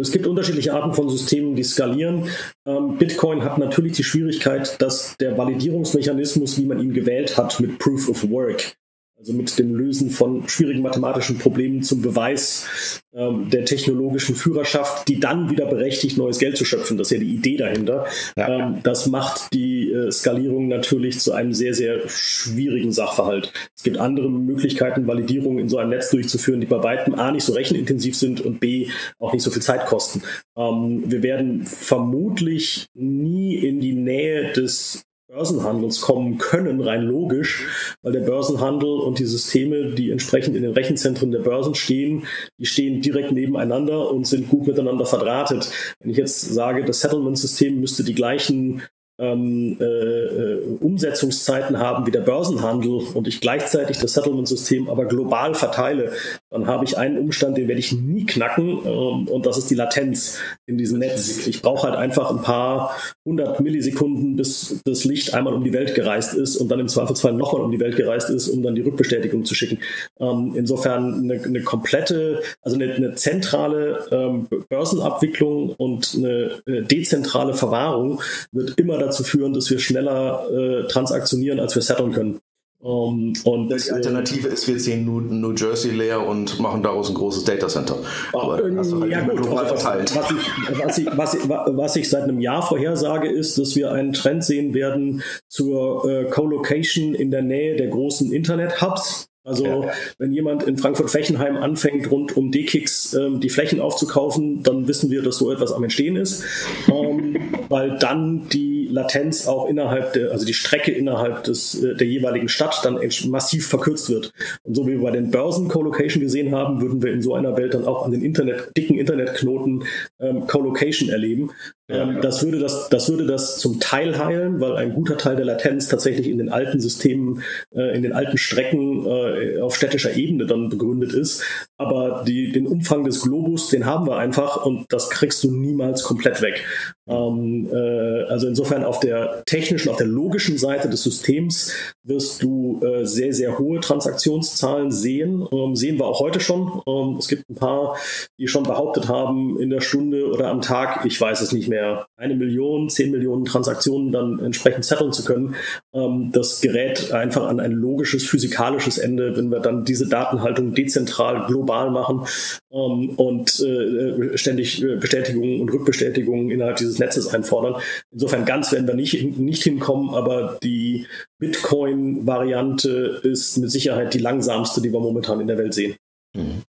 [0.00, 2.28] es gibt unterschiedliche Arten von Systemen, die skalieren.
[2.66, 7.78] Ähm, Bitcoin hat natürlich die Schwierigkeit, dass der Validierungsmechanismus, wie man ihn gewählt hat, mit
[7.78, 8.76] Proof of Work,
[9.18, 15.18] also mit dem Lösen von schwierigen mathematischen Problemen zum Beweis ähm, der technologischen Führerschaft, die
[15.18, 16.98] dann wieder berechtigt, neues Geld zu schöpfen.
[16.98, 18.06] Das ist ja die Idee dahinter.
[18.36, 18.48] Ja.
[18.48, 23.52] Ähm, das macht die äh, Skalierung natürlich zu einem sehr, sehr schwierigen Sachverhalt.
[23.74, 27.44] Es gibt andere Möglichkeiten, Validierung in so einem Netz durchzuführen, die bei weitem A nicht
[27.44, 28.88] so rechenintensiv sind und B
[29.18, 30.22] auch nicht so viel Zeit kosten.
[30.58, 35.06] Ähm, wir werden vermutlich nie in die Nähe des
[35.36, 37.66] Börsenhandels kommen können, rein logisch,
[38.02, 42.24] weil der Börsenhandel und die Systeme, die entsprechend in den Rechenzentren der Börsen stehen,
[42.58, 45.70] die stehen direkt nebeneinander und sind gut miteinander verdrahtet.
[46.00, 48.82] Wenn ich jetzt sage, das Settlement-System müsste die gleichen
[49.18, 56.12] ähm, äh, Umsetzungszeiten haben wie der Börsenhandel und ich gleichzeitig das Settlement-System aber global verteile,
[56.50, 59.74] dann habe ich einen Umstand, den werde ich nie knacken ähm, und das ist die
[59.74, 61.46] Latenz in diesem Netz.
[61.46, 65.94] Ich brauche halt einfach ein paar hundert Millisekunden, bis das Licht einmal um die Welt
[65.94, 68.82] gereist ist und dann im Zweifelsfall nochmal um die Welt gereist ist, um dann die
[68.82, 69.78] Rückbestätigung zu schicken.
[70.20, 78.22] Ähm, insofern eine, eine, komplette, also eine, eine zentrale ähm, Börsenabwicklung und eine, dezentrale Verwahrung
[78.52, 82.40] wird immer dazu führen, dass wir schneller äh, transaktionieren, als wir setteln können.
[82.78, 87.08] Um, ähm, und die Alternative ist, wir ziehen New, New, Jersey leer und machen daraus
[87.08, 87.96] ein großes Datacenter.
[88.32, 90.14] Aber äh, hast du halt ja, gut, global verteilt.
[90.14, 93.92] Was ich, was, ich, was, ich, was ich seit einem Jahr vorhersage, ist, dass wir
[93.92, 99.28] einen Trend sehen werden zur äh, Co-Location in der Nähe der großen Internet-Hubs.
[99.46, 99.92] Also ja.
[100.18, 105.22] wenn jemand in Frankfurt-Fechenheim anfängt, rund um D-Kicks ähm, die Flächen aufzukaufen, dann wissen wir,
[105.22, 106.44] dass so etwas am Entstehen ist,
[106.88, 107.36] ähm,
[107.68, 112.48] weil dann die Latenz auch innerhalb der, also die Strecke innerhalb des, äh, der jeweiligen
[112.48, 114.32] Stadt dann massiv verkürzt wird.
[114.62, 117.74] Und so wie wir bei den Börsen-Colocation gesehen haben, würden wir in so einer Welt
[117.74, 119.84] dann auch an den Internet, dicken Internetknoten
[120.20, 121.50] ähm, Colocation erleben.
[121.88, 125.44] Ähm, das, würde das, das würde das zum Teil heilen, weil ein guter Teil der
[125.44, 127.42] Latenz tatsächlich in den alten Systemen,
[127.74, 131.44] äh, in den alten Strecken äh, auf städtischer Ebene dann begründet ist.
[131.76, 136.02] Aber die, den Umfang des Globus, den haben wir einfach und das kriegst du niemals
[136.02, 136.64] komplett weg.
[137.06, 141.72] Ähm, äh, also insofern auf der technischen, auf der logischen Seite des Systems
[142.02, 145.46] wirst du äh, sehr, sehr hohe Transaktionszahlen sehen.
[145.52, 146.80] Ähm, sehen wir auch heute schon.
[146.86, 147.96] Ähm, es gibt ein paar,
[148.38, 152.06] die schon behauptet haben, in der Stunde oder am Tag, ich weiß es nicht mehr,
[152.16, 155.56] eine Million, zehn Millionen Transaktionen dann entsprechend setteln zu können.
[155.94, 161.46] Ähm, das gerät einfach an ein logisches, physikalisches Ende, wenn wir dann diese Datenhaltung dezentral,
[161.46, 162.26] global machen
[162.72, 167.80] ähm, und äh, ständig äh, Bestätigungen und Rückbestätigungen innerhalb dieses Netzes einfordern.
[168.12, 171.06] Insofern ganz wir nicht, nicht hinkommen, aber die
[171.38, 175.96] Bitcoin-Variante ist mit Sicherheit die langsamste, die wir momentan in der Welt sehen.
[176.34, 176.62] Mhm.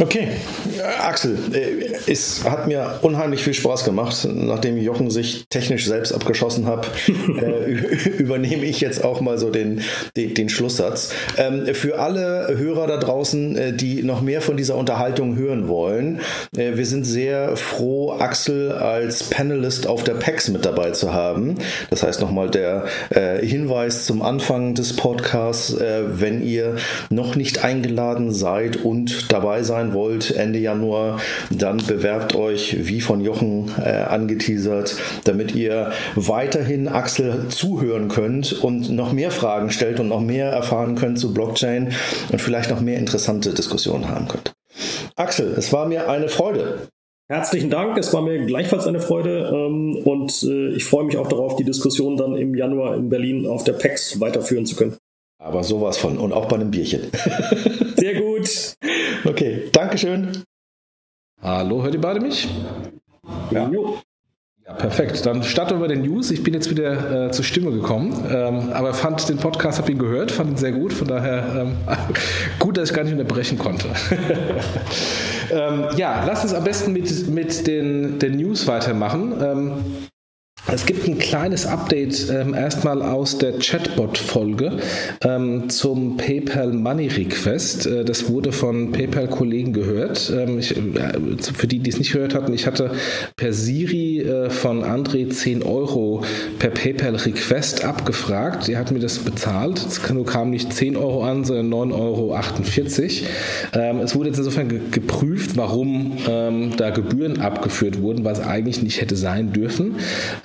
[0.00, 0.28] Okay,
[1.00, 4.26] Axel, äh, es hat mir unheimlich viel Spaß gemacht.
[4.28, 7.70] Nachdem Jochen sich technisch selbst abgeschossen hat, äh,
[8.18, 9.82] übernehme ich jetzt auch mal so den,
[10.16, 11.12] den, den Schlusssatz.
[11.36, 16.20] Ähm, für alle Hörer da draußen, äh, die noch mehr von dieser Unterhaltung hören wollen,
[16.52, 21.56] wir sind sehr froh, Axel als Panelist auf der PAX mit dabei zu haben.
[21.90, 22.86] Das heißt nochmal der
[23.40, 26.76] Hinweis zum Anfang des Podcasts, wenn ihr
[27.10, 31.20] noch nicht eingeladen seid und dabei sein wollt, Ende Januar,
[31.50, 38.90] dann bewerbt euch, wie von Jochen äh, angeteasert, damit ihr weiterhin Axel zuhören könnt und
[38.90, 41.92] noch mehr Fragen stellt und noch mehr erfahren könnt zu Blockchain
[42.32, 44.54] und vielleicht noch mehr interessante Diskussionen haben könnt.
[45.16, 46.88] Axel, es war mir eine Freude.
[47.26, 51.26] Herzlichen Dank, es war mir gleichfalls eine Freude ähm, und äh, ich freue mich auch
[51.26, 54.96] darauf, die Diskussion dann im Januar in Berlin auf der PEX weiterführen zu können.
[55.42, 57.10] Aber sowas von und auch bei einem Bierchen.
[57.96, 58.74] Sehr gut.
[59.26, 60.42] Okay, Dankeschön.
[61.40, 62.46] Hallo, hört ihr beide mich?
[63.50, 63.70] Ja.
[64.66, 65.24] Ja, perfekt.
[65.24, 66.30] Dann starten wir bei den News.
[66.30, 69.98] Ich bin jetzt wieder äh, zur Stimme gekommen, ähm, aber fand den Podcast, habe ihn
[69.98, 70.92] gehört, fand ihn sehr gut.
[70.92, 71.76] Von daher ähm,
[72.58, 73.88] gut, dass ich gar nicht unterbrechen konnte.
[75.50, 80.08] ähm, ja, lass uns am besten mit, mit den, den News weitermachen.
[80.72, 84.78] Es gibt ein kleines Update ähm, erstmal aus der Chatbot-Folge
[85.20, 87.86] ähm, zum PayPal Money Request.
[87.86, 90.32] Äh, das wurde von PayPal-Kollegen gehört.
[90.34, 90.82] Ähm, ich, äh,
[91.38, 92.92] für die, die es nicht gehört hatten, ich hatte
[93.36, 96.24] per Siri äh, von André 10 Euro
[96.58, 98.66] per PayPal Request abgefragt.
[98.70, 99.84] Er hat mir das bezahlt.
[99.86, 102.38] Es kam nicht 10 Euro an, sondern 9,48 Euro.
[103.74, 108.82] Ähm, es wurde jetzt insofern ge geprüft, warum ähm, da Gebühren abgeführt wurden, was eigentlich
[108.82, 109.96] nicht hätte sein dürfen.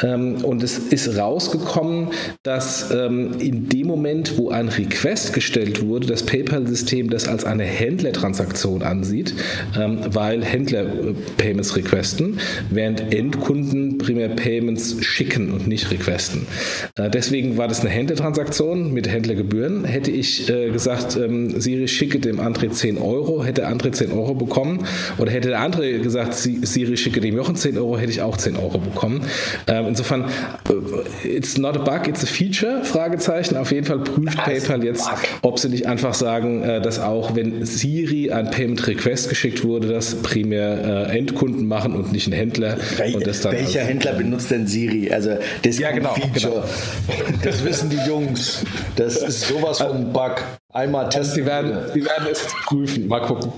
[0.03, 2.09] Ähm, und es ist rausgekommen,
[2.43, 7.63] dass ähm, in dem Moment, wo ein Request gestellt wurde, das PayPal-System das als eine
[7.63, 9.33] Händlertransaktion ansieht,
[9.77, 12.39] ähm, weil Händler äh, Payments requesten,
[12.69, 16.45] während Endkunden primär Payments schicken und nicht requesten.
[16.95, 19.85] Äh, deswegen war das eine Händlertransaktion mit Händlergebühren.
[19.85, 24.33] Hätte ich äh, gesagt, ähm, Siri schicke dem André 10 Euro, hätte André 10 Euro
[24.33, 24.85] bekommen.
[25.17, 28.55] Oder hätte der andere gesagt, Siri schicke dem Jochen 10 Euro, hätte ich auch 10
[28.55, 29.21] Euro bekommen.
[29.67, 30.25] Ähm, insofern,
[30.69, 33.57] äh, it's not a bug, it's a feature, Fragezeichen.
[33.57, 35.09] Auf jeden Fall prüft das PayPal jetzt,
[35.41, 39.89] ob sie nicht einfach sagen, äh, dass auch wenn Siri ein Payment Request geschickt wurde,
[39.89, 42.77] das primär äh, Endkunden machen und nicht ein Händler.
[42.97, 45.11] Wel welcher Händler benutzt denn Siri?
[45.11, 45.31] Also
[45.63, 46.63] das ja, genau, Feature.
[47.07, 47.39] Genau.
[47.43, 48.63] Das wissen die Jungs.
[48.95, 50.43] Das ist sowas von Bug.
[50.71, 51.33] Einmal testen.
[51.33, 53.07] Sie werden, Sie werden es prüfen.
[53.07, 53.51] Mal gucken.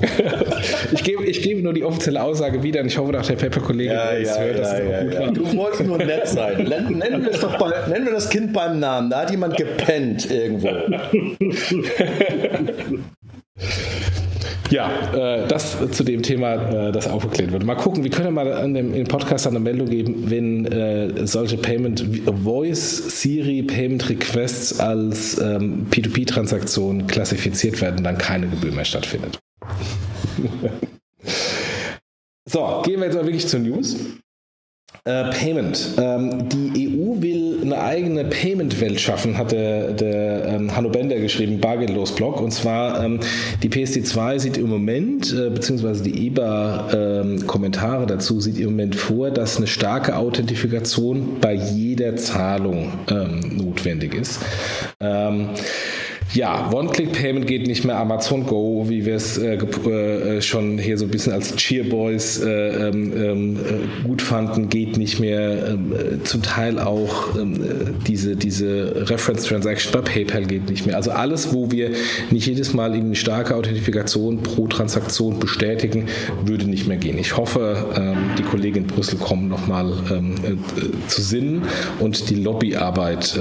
[0.93, 3.93] ich, gebe, ich gebe nur die offizielle Aussage wieder und ich hoffe, dass der Pepper-Kollege
[3.93, 5.31] ja, ja, hört, ja, ja, ja.
[5.31, 6.63] Du wolltest nur nett sein.
[6.69, 9.09] Nennen, nennen, wir bei, nennen wir das Kind beim Namen.
[9.09, 10.69] Da hat jemand gepennt irgendwo.
[14.71, 16.53] Ja, äh, das zu dem Thema,
[16.87, 17.65] äh, das aufgeklärt wird.
[17.65, 21.57] Mal gucken, wir können mal an dem, im Podcast eine Meldung geben, wenn äh, solche
[21.57, 22.05] Payment
[22.43, 29.39] Voice Siri Payment Requests als ähm, P2P-Transaktionen klassifiziert werden, dann keine Gebühr mehr stattfindet.
[32.45, 33.97] so, gehen wir jetzt mal wirklich zur News.
[35.03, 35.95] Äh, Payment.
[35.97, 41.59] Ähm, die EU will eine eigene Payment-Welt schaffen, hat der, der ähm, Hanno Bender geschrieben,
[41.59, 42.39] Bargeldlos Blog.
[42.39, 43.19] Und zwar ähm,
[43.63, 49.31] die PSD2 sieht im Moment, äh, beziehungsweise die EBA-Kommentare ähm, dazu, sieht im Moment vor,
[49.31, 54.39] dass eine starke Authentifikation bei jeder Zahlung ähm, notwendig ist.
[56.33, 57.97] Ja, One-Click-Payment geht nicht mehr.
[57.97, 62.87] Amazon Go, wie wir es äh, äh, schon hier so ein bisschen als Cheerboys äh,
[62.87, 65.67] ähm, ähm äh, gut fanden, geht nicht mehr.
[65.67, 67.59] Ähm, äh, zum Teil auch ähm,
[68.07, 70.95] diese, diese Reference Transaction bei PayPal geht nicht mehr.
[70.95, 71.91] Also alles, wo wir
[72.29, 76.07] nicht jedes Mal eine starke Authentifikation pro Transaktion bestätigen,
[76.45, 77.17] würde nicht mehr gehen.
[77.17, 77.85] Ich hoffe,
[78.37, 81.63] die Kollegen in Brüssel kommen nochmal ähm, äh, zu Sinnen
[81.99, 83.39] und die Lobbyarbeit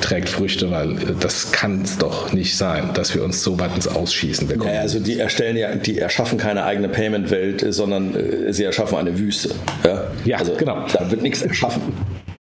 [0.00, 3.74] trägt Früchte, weil das kann es doch doch nicht sein, dass wir uns so weit
[3.74, 4.74] ins Ausschießen bekommen.
[4.74, 9.18] Ja, also die erstellen ja, die erschaffen keine eigene Payment-Welt, sondern äh, sie erschaffen eine
[9.18, 9.50] Wüste.
[9.84, 10.86] Ja, ja also, genau.
[10.92, 11.82] Da wird nichts erschaffen.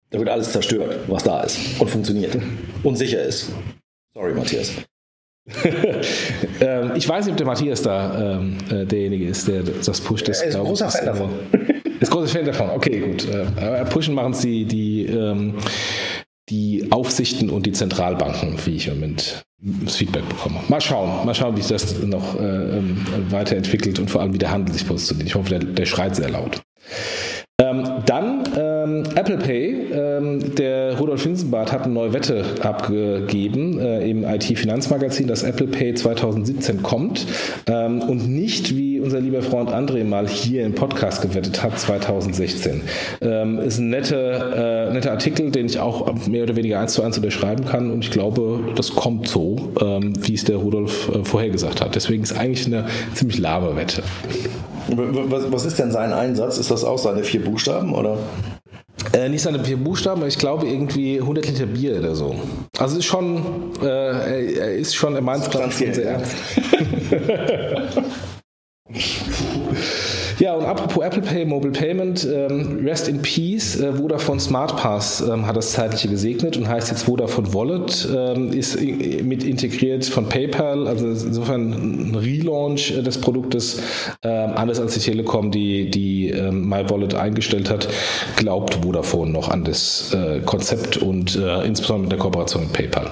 [0.09, 2.37] Da wird alles zerstört, was da ist und funktioniert
[2.83, 3.51] und sicher ist.
[4.13, 4.73] Sorry, Matthias.
[6.61, 10.27] ähm, ich weiß nicht, ob der Matthias da ähm, äh, derjenige ist, der das pusht.
[10.29, 11.29] Er ist ein großer Fan davon.
[11.99, 12.69] Ist großer Fan davon.
[12.69, 13.27] Okay, gut.
[13.27, 15.55] Äh, pushen machen sie die, ähm,
[16.53, 20.59] die Aufsichten und die Zentralbanken, wie ich im Moment das Feedback bekomme.
[20.67, 24.37] Mal schauen, mal schauen, wie sich das noch äh, ähm, weiterentwickelt und vor allem, wie
[24.37, 25.29] der Handel sich positioniert.
[25.29, 26.61] Ich hoffe, der, der schreit sehr laut.
[27.59, 28.45] Ähm, dann
[28.83, 29.87] ähm, Apple Pay.
[29.93, 35.93] Ähm, der Rudolf Finsenbart hat eine neue Wette abgegeben äh, im IT-Finanzmagazin, dass Apple Pay
[35.93, 37.25] 2017 kommt
[37.67, 42.81] ähm, und nicht, wie unser lieber Freund André mal hier im Podcast gewettet hat, 2016.
[43.21, 47.03] Ähm, ist ein netter, äh, netter Artikel, den ich auch mehr oder weniger eins zu
[47.03, 51.23] eins unterschreiben kann und ich glaube, das kommt so, ähm, wie es der Rudolf äh,
[51.23, 51.95] vorhergesagt hat.
[51.95, 54.03] Deswegen ist eigentlich eine ziemlich lahme Wette.
[54.87, 56.57] Was, was ist denn sein Einsatz?
[56.57, 58.17] Ist das auch seine vier Buchstaben oder?
[59.11, 62.35] Äh, nicht seine vier Buchstaben, aber ich glaube irgendwie 100 Liter Bier oder so.
[62.77, 66.35] Also ist schon, äh, er ist schon, er meint es schon sehr ernst.
[70.39, 75.21] Ja, und apropos Apple Pay, Mobile Payment, ähm, Rest in Peace, äh, Vodafone Smart Pass
[75.21, 80.27] ähm, hat das zeitliche gesegnet und heißt jetzt Vodafone Wallet, ähm, ist mit integriert von
[80.27, 83.79] PayPal, also insofern ein Relaunch äh, des Produktes,
[84.21, 87.87] äh, anders als die Telekom, die die ähm, My Wallet eingestellt hat,
[88.35, 93.11] glaubt Vodafone noch an das äh, Konzept und äh, insbesondere mit der Kooperation mit PayPal.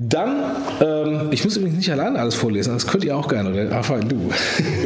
[0.00, 0.44] Dann,
[0.80, 4.04] ähm, ich muss übrigens nicht allein alles vorlesen, das könnt ihr auch gerne, oder Raphael,
[4.04, 4.30] du.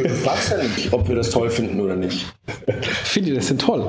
[0.01, 2.33] Du fragst ja nicht, ob wir das toll finden oder nicht.
[3.03, 3.87] Findet ihr das denn toll?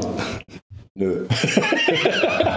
[0.94, 1.24] Nö.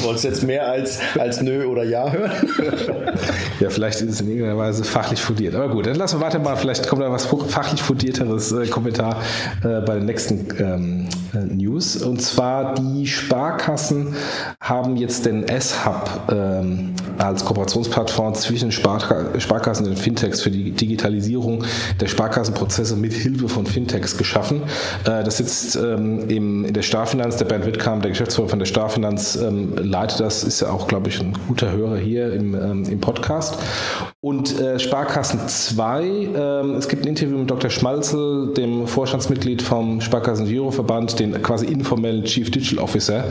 [0.00, 2.32] Wolltest du jetzt mehr als, als Nö oder Ja hören?
[3.60, 5.54] ja, vielleicht ist es in irgendeiner Weise fachlich fundiert.
[5.54, 6.58] Aber gut, dann lassen wir weitermachen.
[6.58, 9.22] Vielleicht kommt da was fachlich fundierteres äh, Kommentar
[9.62, 11.96] äh, bei den nächsten ähm, äh, News.
[11.96, 14.14] Und zwar die Sparkassen
[14.60, 19.00] haben jetzt den S-Hub ähm, als Kooperationsplattform zwischen Spar
[19.38, 21.64] Sparkassen und Fintechs für die Digitalisierung
[22.00, 24.62] der Sparkassenprozesse mit Hilfe von Fintechs geschaffen.
[25.04, 28.66] Äh, das sitzt ähm, im, in der Starfinanz, der Bernd Wittkamp, der Geschäftsführer von der
[28.66, 32.84] Starfinanz, ähm, leitet das, ist ja auch, glaube ich, ein guter Hörer hier im, ähm,
[32.84, 33.58] im Podcast.
[34.20, 37.70] Und äh, Sparkassen 2, ähm, es gibt ein Interview mit Dr.
[37.70, 43.24] Schmalzel, dem Vorstandsmitglied vom Sparkassen Giroverband, den quasi informellen Chief Digital Officer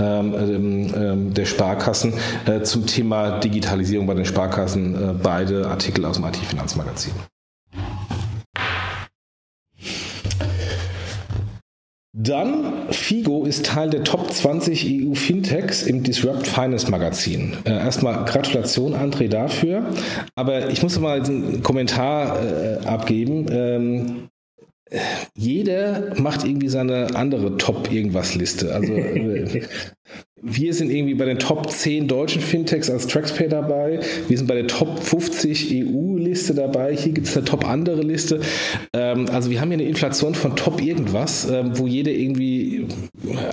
[0.00, 2.14] ähm, ähm, ähm, der Sparkassen,
[2.46, 7.12] äh, zum Thema Digitalisierung bei den Sparkassen, äh, beide Artikel aus dem IT-Finanzmagazin.
[12.20, 17.56] Dann, Figo ist Teil der Top 20 EU Fintechs im Disrupt Finance Magazin.
[17.64, 19.86] Äh, erstmal Gratulation, André, dafür.
[20.34, 23.46] Aber ich muss mal einen Kommentar äh, abgeben.
[23.52, 24.28] Ähm,
[25.36, 28.74] jeder macht irgendwie seine andere Top-Irgendwas-Liste.
[28.74, 29.62] Also äh,
[30.42, 34.00] wir sind irgendwie bei den Top 10 deutschen Fintechs als Traxpay dabei.
[34.28, 36.94] Wir sind bei der Top 50 EU-Liste dabei.
[36.94, 38.40] Hier gibt es eine Top andere Liste.
[38.92, 42.86] Ähm, also wir haben hier eine Inflation von Top irgendwas, ähm, wo jeder irgendwie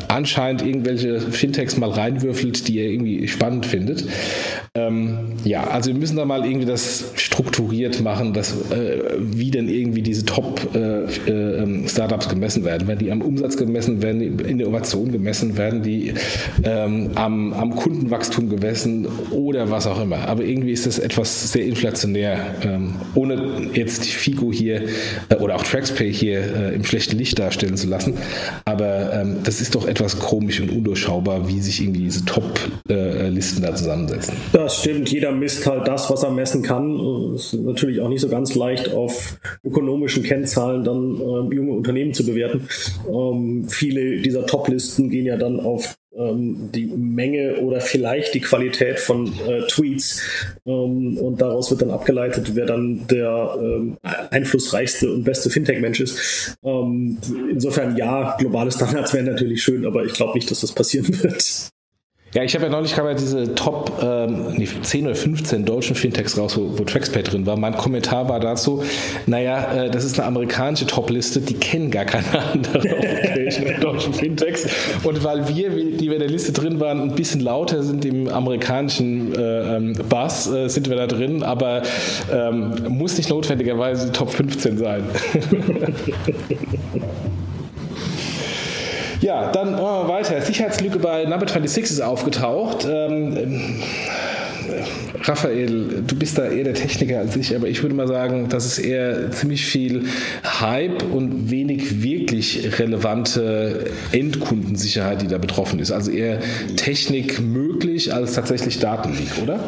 [0.08, 4.06] anscheinend irgendwelche Fintechs mal reinwürfelt, die er irgendwie spannend findet.
[4.76, 9.70] Ähm, ja, also wir müssen da mal irgendwie das strukturiert machen, dass, äh, wie denn
[9.70, 12.88] irgendwie diese Top-Startups äh, äh, gemessen werden.
[12.88, 16.14] Werden die am Umsatz gemessen, werden in Innovation gemessen, werden die
[16.76, 20.28] ähm, am, am, Kundenwachstum gemessen oder was auch immer.
[20.28, 24.84] Aber irgendwie ist das etwas sehr inflationär, ähm, ohne jetzt die FIGO hier
[25.30, 28.18] äh, oder auch TraxPay hier äh, im schlechten Licht darstellen zu lassen.
[28.66, 33.68] Aber ähm, das ist doch etwas komisch und undurchschaubar, wie sich irgendwie diese Top-Listen äh,
[33.68, 34.36] da zusammensetzen.
[34.54, 35.12] Das stimmt.
[35.12, 37.00] Jeder misst halt das, was er messen kann.
[37.36, 42.14] Es ist natürlich auch nicht so ganz leicht, auf ökonomischen Kennzahlen dann äh, junge Unternehmen
[42.14, 42.68] zu bewerten.
[43.10, 49.00] Ähm, viele dieser Top-Listen gehen ja dann auf ähm, die Menge oder vielleicht die Qualität
[49.00, 50.22] von äh, Tweets
[50.66, 56.58] ähm, und daraus wird dann abgeleitet, wer dann der ähm, einflussreichste und beste Fintech-Mensch ist.
[56.64, 57.18] Ähm,
[57.52, 61.75] insofern ja, globale Standards wären natürlich schön, aber ich glaube nicht, dass das passieren wird.
[62.36, 66.58] Ja, ich habe ja neulich gerade diese Top ähm, 10 oder 15 deutschen Fintechs raus,
[66.58, 67.56] wo, wo Traxpay drin war.
[67.56, 68.84] Mein Kommentar war dazu,
[69.26, 74.68] naja, äh, das ist eine amerikanische Top-Liste, die kennen gar keine anderen europäischen deutschen Fintechs.
[75.06, 78.28] Und weil wir, die wir in der Liste drin waren, ein bisschen lauter sind im
[78.28, 81.84] amerikanischen äh, ähm, Bass, äh, sind wir da drin, aber
[82.30, 85.04] ähm, muss nicht notwendigerweise Top 15 sein.
[89.26, 90.40] Ja, dann wir weiter.
[90.40, 92.86] Sicherheitslücke bei Number 26 ist aufgetaucht.
[92.88, 93.84] Ähm, ähm,
[95.24, 98.68] Raphael, du bist da eher der Techniker als ich, aber ich würde mal sagen, das
[98.68, 100.06] ist eher ziemlich viel
[100.44, 105.92] Hype und wenig wirklich relevante Endkundensicherheit, die da betroffen ist.
[105.92, 106.40] Also eher
[106.76, 109.60] Technik möglich als tatsächlich Datenleak, oder?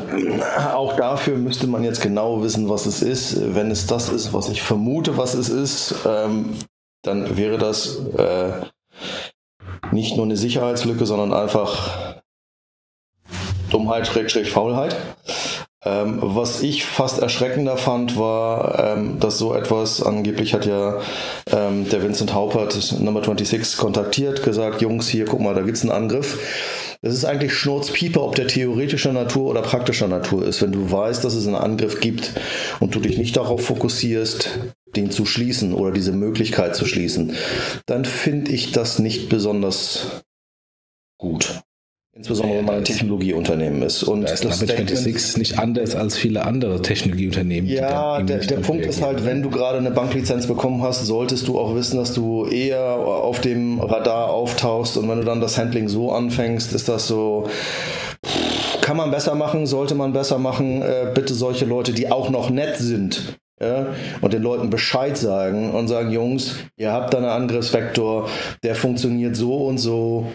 [0.76, 3.56] Auch dafür müsste man jetzt genau wissen, was es ist.
[3.56, 6.50] Wenn es das ist, was ich vermute, was es ist, ähm,
[7.02, 8.68] dann wäre das äh,
[9.92, 12.18] nicht nur eine Sicherheitslücke, sondern einfach
[13.70, 14.96] Dummheit, Schrägstrich, Faulheit.
[15.86, 21.00] Ähm, was ich fast erschreckender fand, war, ähm, dass so etwas, angeblich hat ja
[21.52, 25.84] ähm, der Vincent Haupert Number 26 kontaktiert, gesagt, Jungs, hier, guck mal, da gibt es
[25.84, 26.87] einen Angriff.
[27.02, 30.62] Es ist eigentlich Schnurzpieper, ob der theoretischer Natur oder praktischer Natur ist.
[30.62, 32.32] Wenn du weißt, dass es einen Angriff gibt
[32.80, 34.50] und du dich nicht darauf fokussierst,
[34.96, 37.36] den zu schließen oder diese Möglichkeit zu schließen,
[37.86, 40.24] dann finde ich das nicht besonders
[41.20, 41.62] gut.
[42.18, 44.02] Insbesondere wenn man ein Technologieunternehmen ist.
[44.02, 47.70] Und da ist das 26 nicht anders als viele andere Technologieunternehmen.
[47.70, 51.60] Ja, der, der Punkt ist halt, wenn du gerade eine Banklizenz bekommen hast, solltest du
[51.60, 54.98] auch wissen, dass du eher auf dem Radar auftauchst.
[54.98, 57.48] Und wenn du dann das Handling so anfängst, ist das so,
[58.82, 60.82] kann man besser machen, sollte man besser machen.
[60.82, 63.88] Äh, bitte solche Leute, die auch noch nett sind, ja,
[64.22, 68.28] und den Leuten Bescheid sagen und sagen, Jungs, ihr habt da einen Angriffsvektor,
[68.64, 70.32] der funktioniert so und so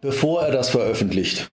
[0.00, 1.48] bevor er das veröffentlicht.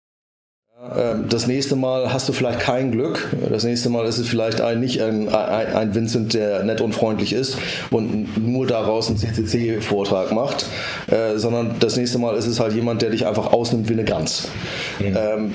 [0.95, 3.27] Ähm, das nächste Mal hast du vielleicht kein Glück.
[3.49, 6.93] Das nächste Mal ist es vielleicht ein, nicht ein, ein, ein Vincent, der nett und
[6.93, 7.57] freundlich ist
[7.91, 10.65] und nur daraus einen CCC-Vortrag macht,
[11.07, 14.03] äh, sondern das nächste Mal ist es halt jemand, der dich einfach ausnimmt wie eine
[14.03, 14.49] Gans.
[14.99, 15.17] Mhm.
[15.17, 15.53] Ähm,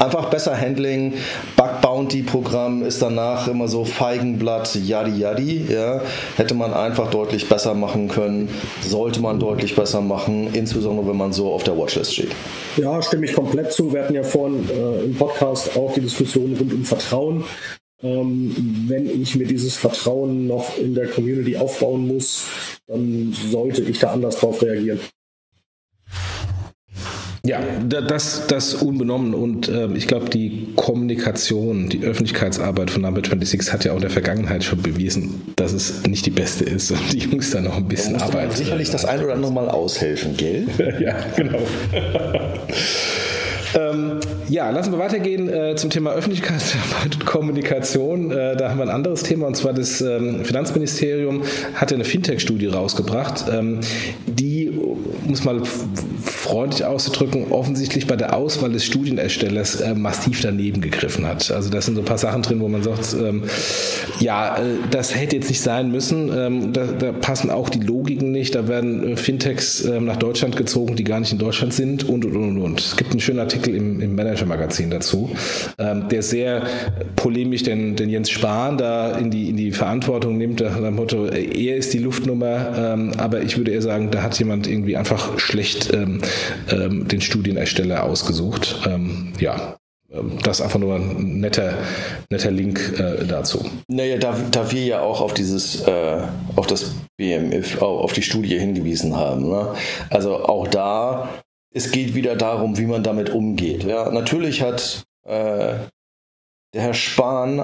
[0.00, 1.14] einfach besser Handling,
[1.56, 5.66] Bug Bounty-Programm ist danach immer so Feigenblatt, yadi yadi.
[5.68, 6.02] Ja.
[6.36, 8.48] Hätte man einfach deutlich besser machen können,
[8.80, 12.30] sollte man deutlich besser machen, insbesondere wenn man so auf der Watchlist steht.
[12.76, 13.92] Ja, stimme ich komplett zu.
[13.92, 17.44] Wir hatten ja vorhin äh, im Podcast auch die Diskussion rund um Vertrauen.
[18.02, 22.44] Ähm, wenn ich mir dieses Vertrauen noch in der Community aufbauen muss,
[22.86, 25.00] dann sollte ich da anders drauf reagieren.
[27.42, 33.72] Ja, das, das unbenommen und äh, ich glaube, die Kommunikation, die Öffentlichkeitsarbeit von Number 26
[33.72, 37.12] hat ja auch in der Vergangenheit schon bewiesen, dass es nicht die beste ist und
[37.14, 38.54] die Jungs da noch ein bisschen da arbeiten.
[38.54, 40.66] Sicherlich das ein oder andere Mal aushelfen, gell?
[41.00, 41.60] ja, genau.
[43.74, 44.18] Ähm,
[44.48, 48.30] ja, lassen wir weitergehen äh, zum Thema Öffentlichkeitsarbeit und Kommunikation.
[48.32, 51.42] Äh, da haben wir ein anderes Thema und zwar das ähm, Finanzministerium
[51.74, 53.80] hat eine Fintech-Studie rausgebracht, ähm,
[54.26, 54.49] die,
[55.26, 55.60] muss mal
[56.22, 61.50] freundlich auszudrücken, offensichtlich bei der Auswahl des Studienerstellers äh, massiv daneben gegriffen hat.
[61.50, 63.44] Also da sind so ein paar Sachen drin, wo man sagt, ähm,
[64.20, 64.60] ja, äh,
[64.90, 66.30] das hätte jetzt nicht sein müssen.
[66.36, 68.54] Ähm, da, da, passen auch die Logiken nicht.
[68.54, 72.24] Da werden äh, Fintechs ähm, nach Deutschland gezogen, die gar nicht in Deutschland sind und
[72.24, 72.80] und und und.
[72.80, 75.30] Es gibt einen schönen Artikel im, im Manager-Magazin dazu,
[75.78, 76.62] ähm, der sehr
[77.16, 81.26] polemisch den, den Jens Spahn da in die, in die Verantwortung nimmt, nach dem Motto,
[81.26, 85.38] er ist die Luftnummer, ähm, aber ich würde eher sagen, da hat jemand irgendwie einfach
[85.38, 86.20] schlecht ähm,
[86.70, 88.80] ähm den Studienersteller ausgesucht.
[88.86, 89.76] Ähm, ja,
[90.10, 91.74] ähm, das ist einfach nur ein netter,
[92.30, 93.64] netter Link äh, dazu.
[93.88, 96.22] Naja, da, da wir ja auch auf dieses, äh,
[96.56, 99.48] auf das BMF, auf die Studie hingewiesen haben.
[99.48, 99.74] Ne?
[100.10, 101.28] Also auch da
[101.72, 103.84] es geht wieder darum, wie man damit umgeht.
[103.84, 105.74] Ja, natürlich hat äh,
[106.74, 107.60] der Herr Spahn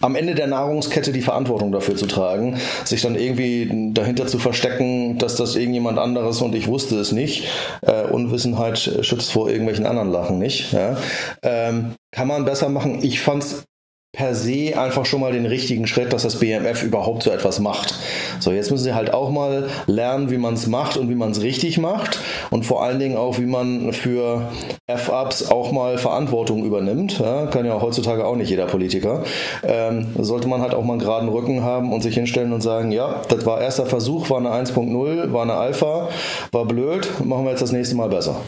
[0.00, 5.18] am Ende der Nahrungskette die Verantwortung dafür zu tragen, sich dann irgendwie dahinter zu verstecken,
[5.18, 7.48] dass das irgendjemand anderes und ich wusste es nicht.
[7.82, 10.72] Äh, Unwissenheit schützt vor irgendwelchen anderen Lachen nicht.
[10.72, 10.96] Ja.
[11.42, 13.00] Ähm, kann man besser machen.
[13.02, 13.64] Ich fand es
[14.12, 17.94] per se einfach schon mal den richtigen Schritt, dass das BMF überhaupt so etwas macht.
[18.40, 21.32] So, jetzt müssen sie halt auch mal lernen, wie man es macht und wie man
[21.32, 22.18] es richtig macht
[22.50, 24.50] und vor allen Dingen auch, wie man für
[24.86, 27.18] F-Ups auch mal Verantwortung übernimmt.
[27.18, 29.24] Ja, kann ja heutzutage auch nicht jeder Politiker.
[29.62, 32.92] Ähm, sollte man halt auch mal einen geraden Rücken haben und sich hinstellen und sagen,
[32.92, 36.08] ja, das war erster Versuch, war eine 1.0, war eine Alpha,
[36.50, 38.40] war blöd, machen wir jetzt das nächste Mal besser.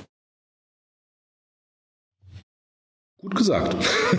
[3.20, 3.76] Gut gesagt.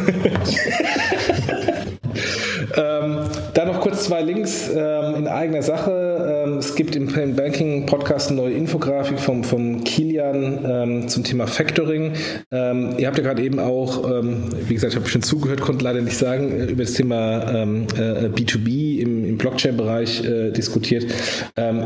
[2.76, 3.20] ähm,
[3.56, 6.44] dann noch kurz zwei Links ähm, in eigener Sache.
[6.46, 11.24] Ähm, es gibt im Plain Banking Podcast eine neue Infografik vom, vom Kilian ähm, zum
[11.24, 12.14] Thema Factoring.
[12.52, 15.84] Ähm, ihr habt ja gerade eben auch, ähm, wie gesagt, ich habe schon zugehört, konnte
[15.84, 21.06] leider nicht sagen, äh, über das Thema äh, B2B im, im Blockchain-Bereich äh, diskutiert.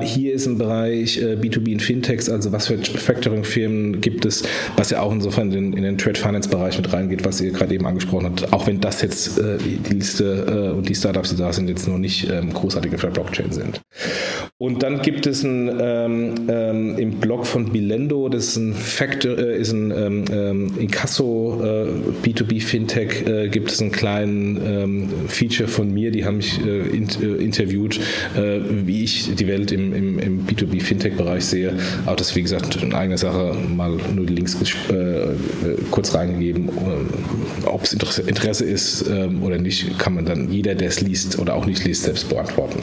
[0.01, 4.43] hier ist im Bereich äh, B2B in Fintechs, also was für Factoring-Firmen gibt es,
[4.77, 8.25] was ja auch insofern in, in den Trade-Finance-Bereich mit reingeht, was ihr gerade eben angesprochen
[8.25, 8.53] habt.
[8.53, 11.87] Auch wenn das jetzt äh, die Liste äh, und die Startups, die da sind, jetzt
[11.87, 13.81] noch nicht ähm, großartig auf der Blockchain sind.
[14.57, 19.37] Und dann gibt es ein, ähm, ähm, im Blog von Bilendo, das ist ein, Factor,
[19.37, 21.87] äh, ist ein ähm, ähm Inkasso äh,
[22.25, 26.87] B2B Fintech, äh, gibt es einen kleinen ähm, Feature von mir, die haben mich äh,
[26.87, 27.99] in, äh, interviewt,
[28.37, 31.73] äh, wie ich die Welt im, im, im B2B Fintech Bereich sehe.
[32.05, 34.57] Auch das, wie gesagt, eine eigene Sache, mal nur die Links
[35.91, 36.69] kurz reingegeben.
[37.65, 41.55] Ob es Interesse ist ähm, oder nicht, kann man dann jeder, der es liest oder
[41.55, 42.79] auch nicht liest, selbst beantworten.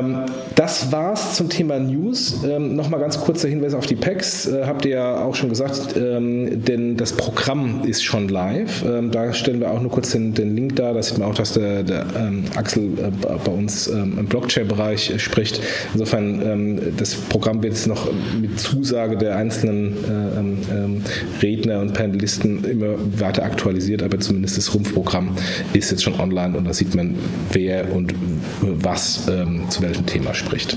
[0.00, 0.18] Ähm,
[0.54, 2.44] das war's zum Thema News.
[2.44, 4.46] Ähm, Nochmal ganz kurzer Hinweis auf die Packs.
[4.46, 8.84] Äh, habt ihr ja auch schon gesagt, ähm, denn das Programm ist schon live.
[8.84, 10.92] Ähm, da stellen wir auch nur kurz den, den, Link da.
[10.92, 13.10] Da sieht man auch, dass der, der ähm, Axel äh,
[13.44, 15.60] bei uns ähm, im Blockchain-Bereich spricht.
[15.92, 18.08] Insofern, ähm, das Programm wird jetzt noch
[18.40, 25.36] mit Zusage der einzelnen äh, Redner und Panelisten immer weiter aktualisiert, aber zumindest das Rumpfprogramm
[25.72, 27.14] ist jetzt schon online und da sieht man,
[27.52, 28.14] wer und
[28.60, 30.76] was zu welchem Thema spricht.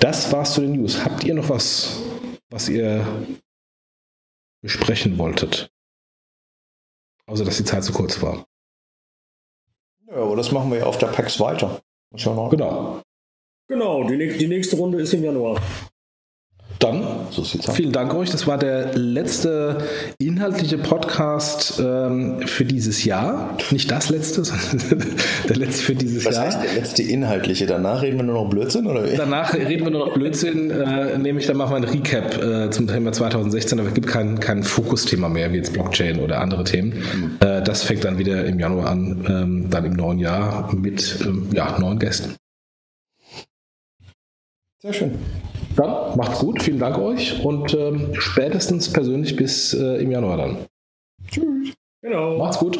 [0.00, 1.04] Das war's zu den News.
[1.04, 2.00] Habt ihr noch was,
[2.50, 3.26] was ihr
[4.62, 5.70] besprechen wolltet?
[7.26, 8.46] Außer dass die Zeit zu kurz war.
[10.06, 11.82] Ja, aber das machen wir ja auf der PAX weiter.
[12.50, 13.02] Genau.
[13.68, 15.60] Genau, die, die nächste Runde ist im Januar.
[16.78, 18.30] Dann so vielen Dank euch.
[18.30, 19.78] Das war der letzte
[20.18, 23.56] inhaltliche Podcast ähm, für dieses Jahr.
[23.70, 25.16] Nicht das letzte, sondern
[25.48, 26.46] der letzte für dieses Was Jahr.
[26.46, 27.66] Was heißt der letzte inhaltliche?
[27.66, 28.86] Danach reden wir nur noch Blödsinn?
[28.86, 29.04] Oder?
[29.16, 30.70] Danach reden wir nur noch Blödsinn.
[30.70, 33.78] Äh, nämlich dann machen wir ein Recap äh, zum Thema 2016.
[33.78, 36.90] Aber es gibt kein, kein Fokusthema mehr, wie jetzt Blockchain oder andere Themen.
[36.90, 37.36] Mhm.
[37.40, 41.48] Äh, das fängt dann wieder im Januar an, ähm, dann im neuen Jahr mit ähm,
[41.52, 42.34] ja, neuen Gästen.
[44.82, 45.18] Sehr schön.
[45.76, 50.56] Dann macht's gut, vielen Dank euch und ähm, spätestens persönlich bis äh, im Januar dann.
[51.28, 51.72] Tschüss.
[52.02, 52.38] Genau.
[52.38, 52.78] Macht's gut.